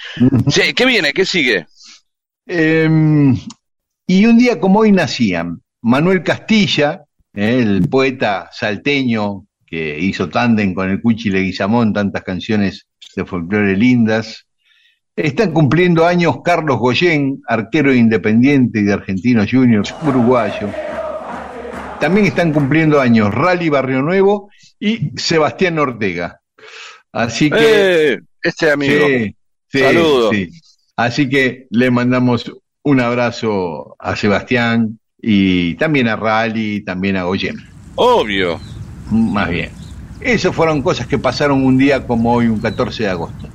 [0.48, 1.12] Sí, ¿Qué viene?
[1.12, 1.66] ¿Qué sigue?
[2.46, 3.36] Em,
[4.06, 10.74] y un día como hoy nacían Manuel Castilla, eh, el poeta salteño que hizo tándem
[10.74, 14.46] con el Cuchi Leguizamón, tantas canciones de folclore lindas.
[15.14, 20.68] Están cumpliendo años Carlos Goyén, arquero de independiente y de Argentinos Juniors, uruguayo.
[22.00, 24.48] También están cumpliendo años Rally Barrio Nuevo
[24.80, 26.40] y Sebastián Ortega.
[27.12, 28.12] Así que.
[28.12, 29.06] Eh, este amigo.
[29.06, 29.36] Sí,
[29.68, 30.34] sí, Saludos.
[30.34, 30.50] sí.
[30.96, 32.52] Así que le mandamos
[32.82, 37.56] un abrazo a Sebastián y también a Rally, también a Goyen.
[37.94, 38.60] Obvio.
[39.10, 39.70] Más bien.
[40.20, 43.48] Esas fueron cosas que pasaron un día como hoy, un 14 de agosto.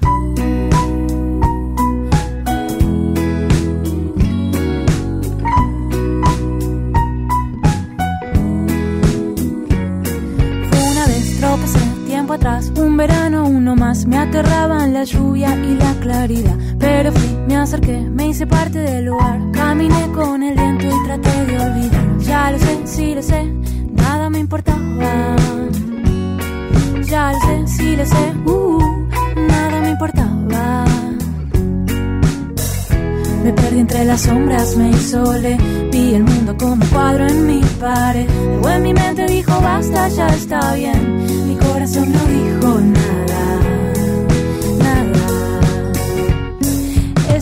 [14.05, 16.55] Me aterraban la lluvia y la claridad.
[16.77, 19.39] Pero fui, me acerqué, me hice parte del lugar.
[19.51, 22.17] Caminé con el viento y traté de olvidar.
[22.19, 23.43] Ya lo sé, sí lo sé,
[23.93, 25.35] nada me importaba.
[27.09, 29.07] Ya lo sé, sí lo sé, uh,
[29.47, 30.85] nada me importaba.
[33.43, 35.57] Me perdí entre las sombras, me isolé.
[35.91, 38.27] Vi el mundo como cuadro en mi pared.
[38.53, 41.47] Luego en mi mente dijo basta, ya está bien.
[41.47, 43.14] Mi corazón no dijo nada.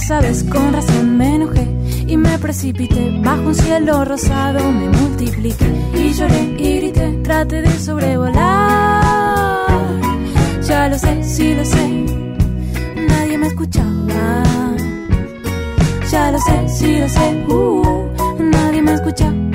[0.04, 1.66] Esa vez con razón me enojé
[2.08, 4.70] y me precipité bajo un cielo rosado.
[4.70, 7.22] Me multipliqué y lloré y grité.
[7.24, 8.42] Traté de sobrevolar.
[10.68, 11.88] Ya lo sé, sí lo sé.
[13.08, 14.44] Nadie me escuchaba.
[16.12, 17.46] Ya lo sé, sí lo sé.
[17.48, 19.53] Uh, nadie me escuchaba.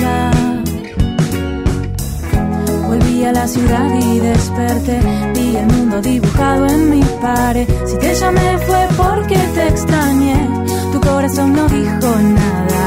[2.89, 4.99] Volví a la ciudad y desperté.
[5.35, 7.69] Vi el mundo dibujado en mi pared.
[7.85, 10.49] Si te llamé fue porque te extrañé.
[10.93, 12.11] Tu corazón no dijo
[12.41, 12.87] nada,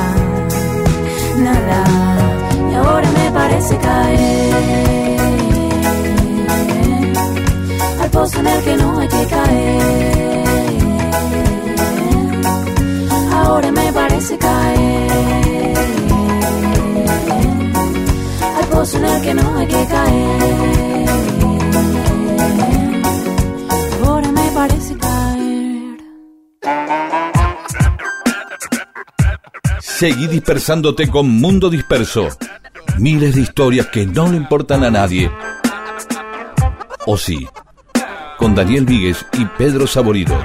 [1.38, 1.84] nada.
[2.72, 5.20] Y ahora me parece caer
[8.02, 10.44] al pozo en el que no hay que caer.
[13.34, 15.41] Ahora me parece caer
[18.82, 21.10] pozo en el que no hay que caer.
[24.04, 25.98] Ahora me parece caer.
[29.80, 32.30] Seguí dispersándote con Mundo Disperso.
[32.98, 35.32] Miles de historias que no le importan a nadie.
[37.06, 37.48] O sí,
[38.40, 40.36] con Daniel Víguez y Pedro Saborido.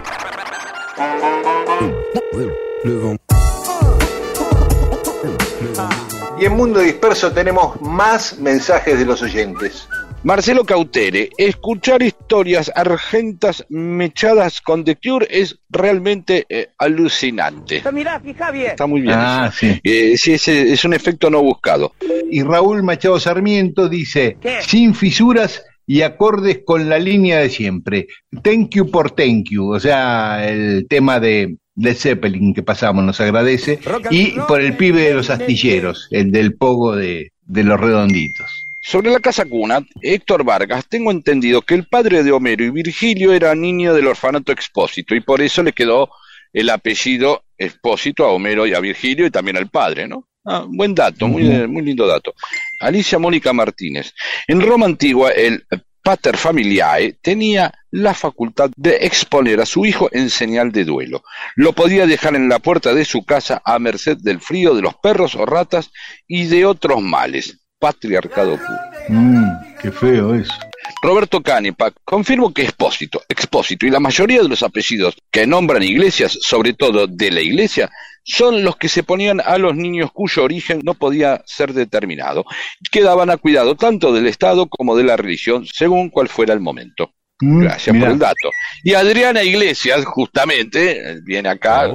[6.38, 9.88] Y en Mundo Disperso tenemos más mensajes de los oyentes.
[10.22, 17.82] Marcelo Cautere, escuchar historias argentas mechadas con The Cure es realmente eh, alucinante.
[17.92, 18.70] Mirá, fija bien.
[18.72, 19.14] Está muy bien.
[19.16, 19.58] Ah, eso.
[19.60, 19.80] sí.
[19.82, 21.92] Eh, sí, es, es un efecto no buscado.
[22.30, 24.58] Y Raúl Machado Sarmiento dice, ¿Qué?
[24.60, 28.08] sin fisuras y acordes con la línea de siempre.
[28.42, 33.20] Thank you por thank you, o sea, el tema de, de Zeppelin que pasamos, nos
[33.20, 33.78] agradece.
[34.10, 38.66] Y por el pibe de los astilleros, el del pogo de, de los redonditos.
[38.80, 43.32] Sobre la casa cuna, Héctor Vargas, tengo entendido que el padre de Homero y Virgilio
[43.32, 46.08] era niño del orfanato Expósito y por eso le quedó
[46.52, 50.24] el apellido Expósito a Homero y a Virgilio y también al padre, ¿no?
[50.44, 52.32] Ah, buen dato, muy, muy lindo dato.
[52.80, 54.14] Alicia Mónica Martínez.
[54.46, 55.66] En Roma antigua, el
[56.06, 61.24] pater familiae tenía la facultad de exponer a su hijo en señal de duelo.
[61.56, 64.94] Lo podía dejar en la puerta de su casa a merced del frío, de los
[64.94, 65.90] perros o ratas
[66.28, 67.58] y de otros males.
[67.80, 68.78] Patriarcado puro.
[69.08, 69.48] Mm,
[69.82, 70.54] qué feo eso.
[71.02, 76.38] Roberto Canepa, confirmo que Expósito, Expósito y la mayoría de los apellidos que nombran iglesias,
[76.40, 77.90] sobre todo de la iglesia,
[78.26, 82.44] son los que se ponían a los niños cuyo origen no podía ser determinado,
[82.90, 87.12] quedaban a cuidado tanto del Estado como de la religión, según cual fuera el momento.
[87.40, 88.06] Mm, Gracias mirá.
[88.06, 88.50] por el dato.
[88.82, 91.88] Y Adriana Iglesias, justamente, viene acá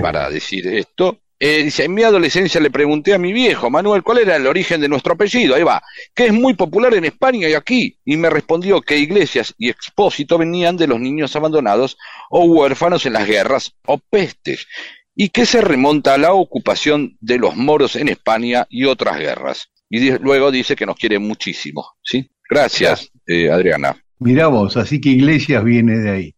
[0.00, 1.18] para decir esto.
[1.40, 4.80] Eh, dice, en mi adolescencia le pregunté a mi viejo, Manuel, cuál era el origen
[4.80, 5.82] de nuestro apellido, ahí va,
[6.14, 10.38] que es muy popular en España y aquí, y me respondió que Iglesias y Expósito
[10.38, 11.98] venían de los niños abandonados
[12.30, 14.66] o huérfanos en las guerras o pestes,
[15.16, 19.70] y que se remonta a la ocupación de los moros en España y otras guerras.
[19.88, 22.30] Y di- luego dice que nos quiere muchísimo, ¿sí?
[22.50, 23.96] Gracias, eh, Adriana.
[24.18, 26.34] Mirá vos, así que Iglesias viene de ahí.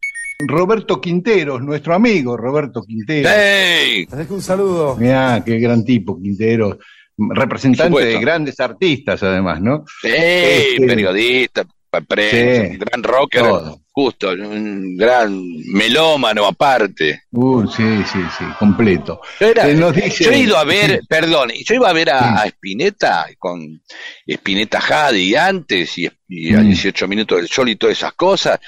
[0.47, 3.31] Roberto Quinteros, nuestro amigo Roberto Quinteros.
[3.35, 4.05] ¡Hey!
[4.11, 4.95] Dejo un saludo.
[4.95, 6.77] Mirá, qué gran tipo, Quinteros.
[7.17, 9.83] Representante de grandes artistas, además, ¿no?
[10.01, 11.65] Sí, Este- periodista,
[12.01, 13.81] prensa, Sí, un gran rocker, todo.
[13.91, 15.41] justo, un gran
[15.73, 17.23] melómano aparte.
[17.31, 19.21] Uh, sí, sí, sí, completo.
[19.39, 21.07] Yo, era- Eh, nos dice- yo he ido a ver, Sí.
[21.07, 22.25] perdón, yo iba a ver a, Sí.
[22.37, 23.81] a Spinetta con
[24.25, 26.67] Spinetta Jade y antes, y, y a Mm.
[26.67, 28.59] 18 minutos del sol y todas esas cosas,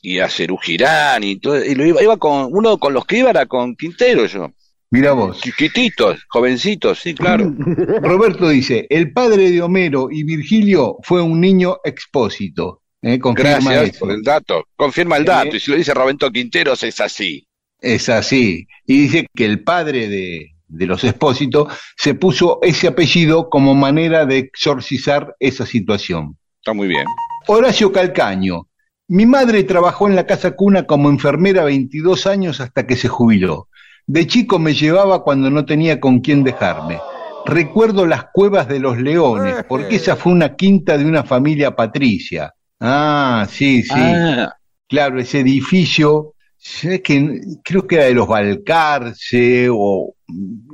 [0.00, 3.18] y a Cerú Girán y todo, y lo iba, iba con, uno con los que
[3.18, 4.50] iba era con Quintero yo,
[4.92, 5.40] Mirá vos.
[5.40, 7.52] chiquititos, jovencitos, sí, claro.
[8.02, 12.82] Roberto dice, el padre de Homero y Virgilio fue un niño expósito.
[13.02, 13.18] ¿eh?
[13.18, 13.98] Confirma Gracias eso.
[14.00, 15.26] por el dato, confirma el Eh.
[15.26, 17.46] dato, y si lo dice Roberto Quinteros es así.
[17.80, 18.66] Es así.
[18.86, 24.24] Y dice que el padre de, de los expósitos se puso ese apellido como manera
[24.26, 26.36] de exorcizar esa situación.
[26.60, 27.06] Está muy bien.
[27.48, 28.68] Horacio Calcaño.
[29.08, 33.68] Mi madre trabajó en la casa cuna como enfermera 22 años hasta que se jubiló.
[34.12, 37.00] De chico me llevaba cuando no tenía con quién dejarme.
[37.46, 42.52] Recuerdo las cuevas de los leones, porque esa fue una quinta de una familia patricia.
[42.78, 43.90] Ah, sí, sí.
[43.94, 44.54] Ah,
[44.86, 50.14] Claro, ese edificio, sé que creo que era de los Balcarce o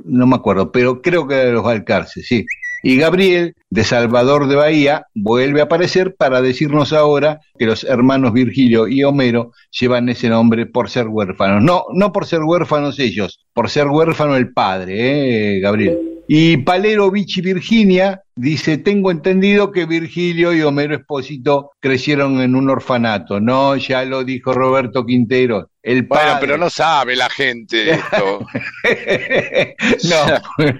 [0.03, 2.45] no me acuerdo, pero creo que era de los Balcarce, sí.
[2.83, 8.33] Y Gabriel, de Salvador de Bahía, vuelve a aparecer para decirnos ahora que los hermanos
[8.33, 11.63] Virgilio y Homero llevan ese nombre por ser huérfanos.
[11.63, 15.97] No, no por ser huérfanos ellos, por ser huérfano el padre, ¿eh, Gabriel?
[16.27, 22.69] Y Palero Vichy Virginia dice, tengo entendido que Virgilio y Homero Espósito crecieron en un
[22.69, 23.39] orfanato.
[23.39, 25.69] No, ya lo dijo Roberto Quintero.
[25.81, 26.37] El Bueno, padre.
[26.41, 28.45] pero no sabe la gente esto.
[30.09, 30.75] no.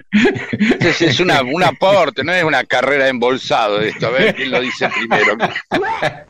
[0.80, 4.08] Es, es una, un aporte, no es una carrera de embolsado esto.
[4.08, 5.36] A ver quién lo dice primero.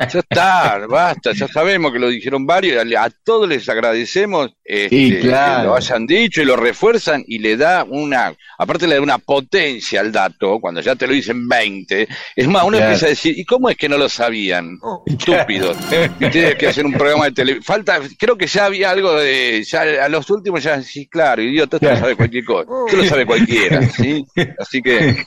[0.00, 2.84] Ya está, basta, ya sabemos que lo dijeron varios.
[2.94, 5.60] A, a todos les agradecemos este, Sí, claro.
[5.62, 9.18] que lo hayan dicho y lo refuerzan y le da una, aparte le da una
[9.18, 12.08] potencia al dato, cuando ya te lo dicen 20.
[12.36, 12.92] Es más, uno Claro.
[12.92, 14.78] empieza a decir, ¿y cómo es que no lo sabían?
[15.06, 15.76] Estúpidos.
[16.20, 17.64] Y tienes que hacer un programa de televisión.
[17.64, 21.76] Falta, creo que ya había algo de, ya a los últimos ya, sí, claro, idiota,
[21.76, 22.00] esto lo Claro.
[22.04, 22.70] sabe cualquier cosa.
[22.86, 24.24] Esto lo sabe cualquiera, ¿sí?
[24.58, 25.24] Así que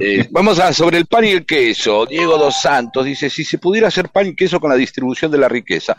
[0.00, 2.06] eh, vamos a sobre el pan y el queso.
[2.06, 5.38] Diego Dos Santos dice, si se pudiera hacer pan y queso con la distribución de
[5.38, 5.96] la riqueza.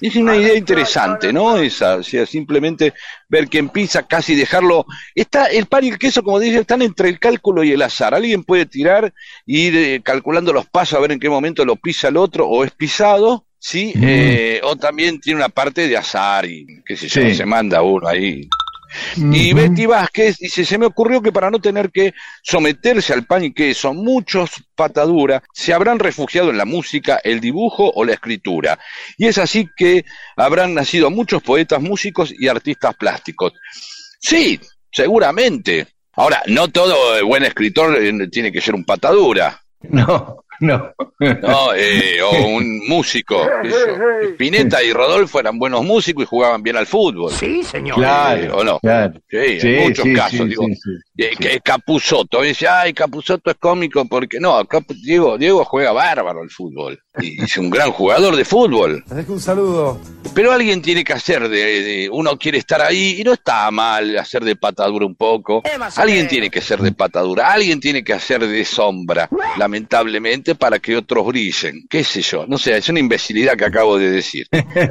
[0.00, 1.56] Es una idea interesante, ¿no?
[1.56, 2.92] Esa, o sea, simplemente
[3.28, 4.86] ver quién pisa, casi dejarlo.
[5.14, 8.14] Está el pan y el queso, como dice, están entre el cálculo y el azar.
[8.14, 9.12] Alguien puede tirar
[9.46, 12.46] y ir eh, calculando los pasos a ver en qué momento lo pisa el otro
[12.48, 13.92] o es pisado, ¿sí?
[14.02, 17.34] Eh, o también tiene una parte de azar y qué sé yo, Sí.
[17.34, 18.48] se manda uno ahí.
[19.16, 23.44] Y Betty Vázquez dice, se me ocurrió que para no tener que someterse al pan
[23.44, 28.78] y queso, muchos patadura se habrán refugiado en la música, el dibujo o la escritura.
[29.16, 30.04] Y es así que
[30.36, 33.52] habrán nacido muchos poetas, músicos y artistas plásticos.
[34.20, 34.60] Sí,
[34.90, 35.86] seguramente.
[36.12, 39.60] Ahora, no todo buen escritor eh, tiene que ser un patadura.
[39.82, 40.92] No, no.
[41.20, 41.74] ¿no?
[41.74, 43.46] Eh, o un músico.
[44.32, 47.32] Spinetta y Rodolfo eran buenos músicos y jugaban bien al fútbol.
[47.32, 47.96] Sí, señor.
[47.96, 48.78] Claro, ¿O no?
[48.80, 49.14] claro.
[49.30, 50.64] Sí, en muchos sí, casos, sí, digo.
[50.66, 50.90] sí, sí.
[51.16, 56.40] Eh, que Capusotto, dice, ay, Capusotto es cómico porque no, Capu- Diego, Diego juega bárbaro
[56.42, 59.04] al fútbol y es un gran jugador de fútbol.
[59.06, 60.00] Dejo un saludo.
[60.34, 64.18] Pero alguien tiene que hacer de, de- uno quiere estar ahí y no está mal
[64.18, 65.62] hacer de patadura un poco.
[65.96, 69.28] Alguien tiene que ser de patadura, alguien tiene que hacer de sombra,
[69.58, 71.86] lamentablemente, para que otros brillen.
[71.88, 72.46] ¿Qué sé yo?
[72.46, 74.46] No sé, es una imbecilidad que acabo de decir.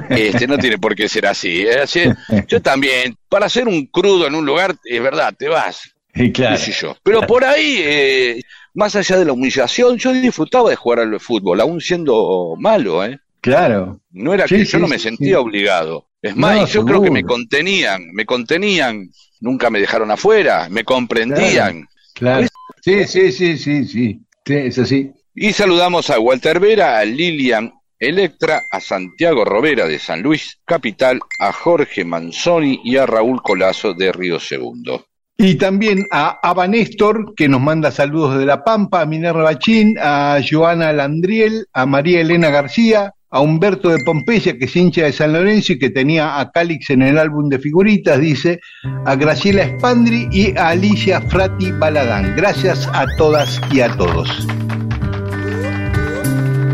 [0.09, 1.61] Este no tiene por qué ser así.
[1.61, 1.79] ¿eh?
[1.83, 2.03] Así-
[2.47, 5.81] Yo también, para hacer un crudo en un lugar, es verdad, te vas.
[6.15, 6.55] Y claro.
[6.57, 6.95] qué sé yo.
[7.01, 8.41] Pero por ahí, eh,
[8.75, 13.19] más allá de la humillación, yo disfrutaba de jugar al fútbol, aún siendo malo, ¿eh?
[13.41, 13.99] Claro.
[14.11, 15.33] No era Sí, que sí, yo no me sentía sí.
[15.35, 16.07] obligado.
[16.21, 19.09] Es más, No, yo creo que me contenían, me contenían,
[19.41, 21.87] nunca me dejaron afuera, me comprendían.
[22.13, 22.47] Claro.
[22.81, 24.19] Sí, sí, sí, sí.
[24.45, 25.11] Sí, es así.
[25.35, 31.19] Y saludamos a Walter Vera, a Lilian Electra, a Santiago Robera de San Luis Capital,
[31.39, 35.07] a Jorge Manzoni y a Raúl Colazo de Río Segundo.
[35.35, 39.97] Y también a Ava Néstor, que nos manda saludos de La Pampa, a Minerva Bachín,
[39.99, 45.11] a Joana Landriel, a María Elena García, a Humberto de Pompeya, que es hincha de
[45.11, 48.59] San Lorenzo y que tenía a Calix en el álbum de figuritas, dice,
[49.05, 52.35] a Graciela Spandri y a Alicia Frati Baladán.
[52.35, 54.29] Gracias a todas y a todos.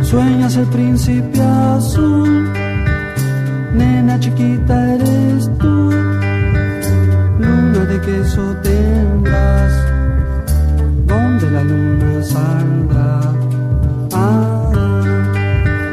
[0.10, 2.52] Sueñas el príncipe azul,
[3.76, 5.92] nena chiquita eres tú,
[7.38, 9.72] luna de queso tendrás,
[11.06, 13.22] donde la luna saldrá.
[14.14, 14.72] Ah,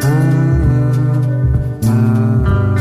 [0.03, 0.31] ah,
[1.89, 2.75] ah.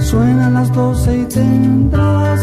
[0.00, 2.40] Suenan las doce y tendrás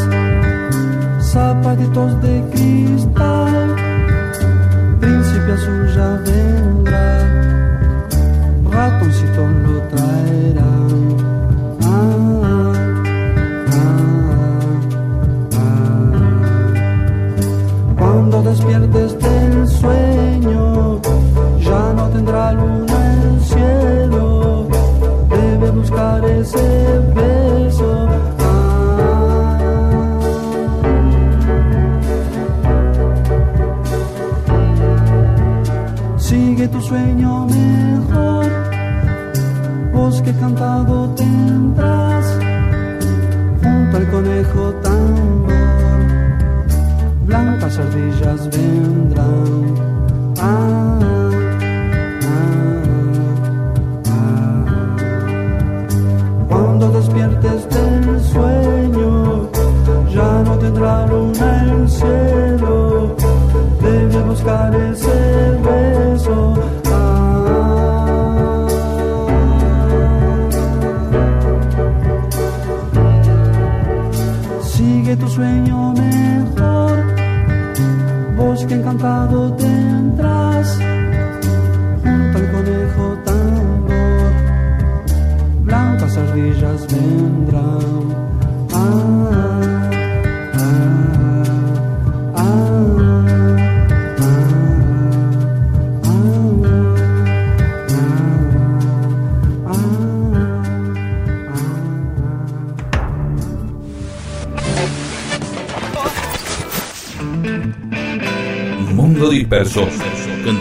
[1.31, 3.50] zapatitos de cristal,
[6.01, 6.50] príncipe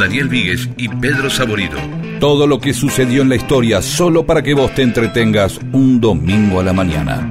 [0.00, 1.76] Daniel Víguez y Pedro Saborido.
[2.20, 6.58] Todo lo que sucedió en la historia solo para que vos te entretengas un domingo
[6.58, 7.30] a la mañana.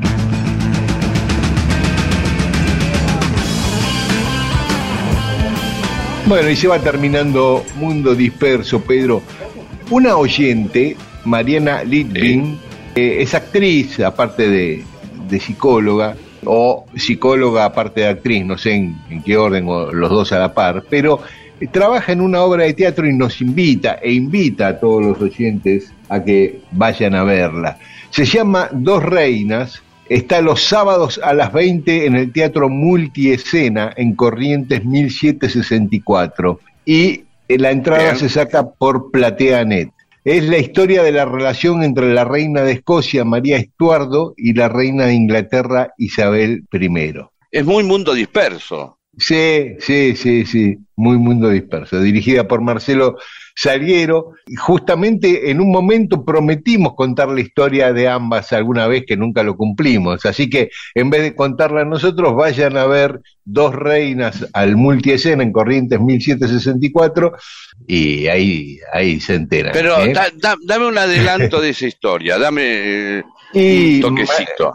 [6.28, 9.24] Bueno, y se va terminando Mundo Disperso, Pedro.
[9.90, 12.60] Una oyente, Mariana Litvin,
[12.94, 14.84] eh, es actriz, aparte de,
[15.28, 16.16] de psicóloga,
[16.46, 20.38] o psicóloga aparte de actriz, no sé en, en qué orden, o los dos a
[20.38, 21.20] la par, pero
[21.68, 25.94] trabaja en una obra de teatro y nos invita, e invita a todos los oyentes
[26.10, 27.78] a que vayan a verla.
[28.10, 34.16] Se llama Dos Reinas, está los sábados a las 20 en el Teatro Multiescena en
[34.16, 38.18] Corrientes 1764 y la entrada Bien.
[38.18, 39.92] se saca por PlateaNet.
[40.26, 44.68] Es la historia de la relación entre la reina de Escocia, María Estuardo, y la
[44.68, 47.14] reina de Inglaterra, Isabel I.
[47.52, 48.99] Es muy mundo disperso.
[49.18, 53.18] Sí, sí, sí, sí, muy mundo disperso, dirigida por Marcelo
[53.56, 54.32] Saliero.
[54.48, 59.44] Y justamente en un momento prometimos contar la historia de ambas alguna vez que nunca
[59.44, 60.26] lo cumplimos.
[60.26, 65.52] Así que en vez de contarla nosotros, vayan a ver Dos Reinas al multiescena en
[65.52, 67.34] Corrientes 1764
[67.88, 69.74] y ahí, ahí se enteran.
[69.74, 70.14] Pero ¿eh?
[70.14, 72.62] da- da- dame un adelanto de esa historia, dame
[73.20, 73.24] eh,
[73.54, 74.74] Y un toquecito.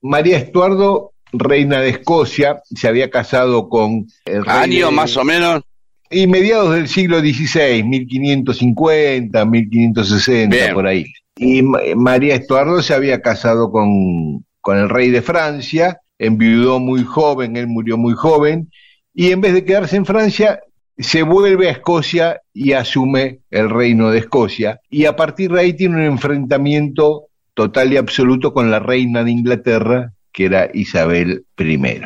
[0.00, 5.24] María Estuardo, reina de Escocia, se había casado con el rey Año de- más o
[5.24, 5.62] menos.
[6.10, 10.74] Y mediados del siglo XVI, 1550, 1560, Bien.
[10.74, 11.04] por ahí.
[11.36, 17.02] Y Ma- María Estuardo se había casado con, con el rey de Francia, enviudó muy
[17.02, 18.70] joven, él murió muy joven,
[19.12, 20.60] y en vez de quedarse en Francia,
[20.96, 25.72] se vuelve a Escocia y asume el reino de Escocia, y a partir de ahí
[25.72, 27.24] tiene un enfrentamiento
[27.54, 32.00] total y absoluto con la reina de Inglaterra, que era Isabel I.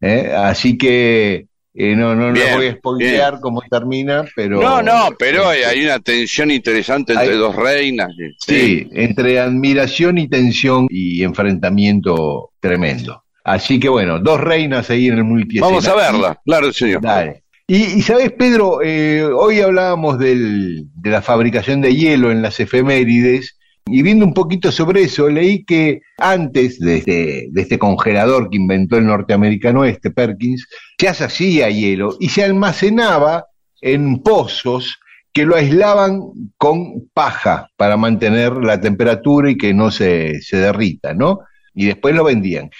[0.00, 0.32] ¿eh?
[0.36, 1.46] Así que
[1.76, 4.60] eh, no, no, no Bien, voy a spoilear cómo termina, pero...
[4.62, 8.08] No, no, pero hay- hay una tensión interesante entre Hay- dos reinas.
[8.46, 13.22] Sí, entre admiración y tensión y enfrentamiento tremendo.
[13.44, 15.66] Así que bueno, dos reinas ahí en el multiescena.
[15.66, 17.02] Vamos a verla, claro, señor.
[17.02, 17.42] Dale.
[17.66, 22.60] Y, y sabes, Pedro, Eh, hoy hablábamos del- de la fabricación de hielo en las
[22.60, 28.48] efemérides y viendo un poquito sobre eso, leí que antes de este, de este congelador
[28.48, 30.66] que inventó el norteamericano este, Perkins,
[30.98, 33.46] se hacía hielo y se almacenaba
[33.82, 34.98] en pozos
[35.32, 36.22] que lo aislaban
[36.56, 41.40] con paja para mantener la temperatura y que no se, se derrita, ¿no?
[41.74, 42.70] Y después lo vendían.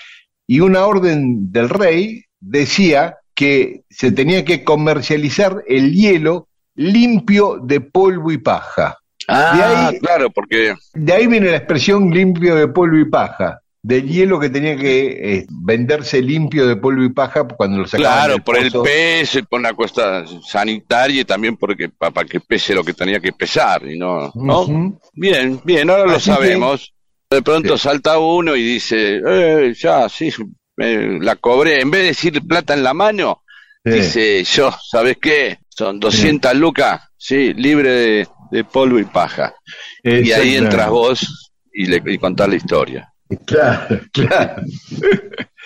[0.47, 7.81] Y una orden del rey decía que se tenía que comercializar el hielo limpio de
[7.81, 8.99] polvo y paja.
[9.29, 13.61] Ah, De ahí- claro, porque De ahí viene la expresión limpio de polvo y paja,
[13.83, 18.13] del hielo que tenía que eh, venderse limpio de polvo y paja cuando lo sacaban
[18.13, 22.75] Claro, del por el peso, por una cuesta sanitaria y también porque para que pese
[22.75, 24.99] lo que tenía que pesar, y no, ¿no?
[25.13, 26.91] Bien, bien, ahora lo que- sabemos.
[27.31, 30.31] De pronto salta uno y dice, eh, ya, sí,
[30.79, 31.81] eh, la cobré.
[31.81, 33.43] En vez de decir plata en la mano,
[33.85, 33.91] Sí.
[33.93, 35.59] dice yo, ¿sabes qué?
[35.69, 39.55] Son 200 lucas, sí, libre de, de polvo y paja.
[40.03, 43.15] Y ahí entras vos y le y contás la historia.
[43.45, 44.63] Claro, claro.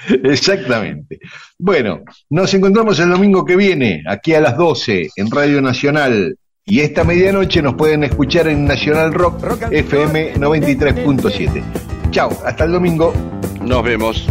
[0.25, 1.19] Exactamente.
[1.59, 6.37] Bueno, nos encontramos el domingo que viene, aquí a las 12, en Radio Nacional.
[6.65, 9.39] Y esta medianoche nos pueden escuchar en Nacional Rock
[9.71, 11.63] FM 93.7.
[12.11, 13.15] Chao, hasta el domingo.
[13.63, 14.29] Nos vemos.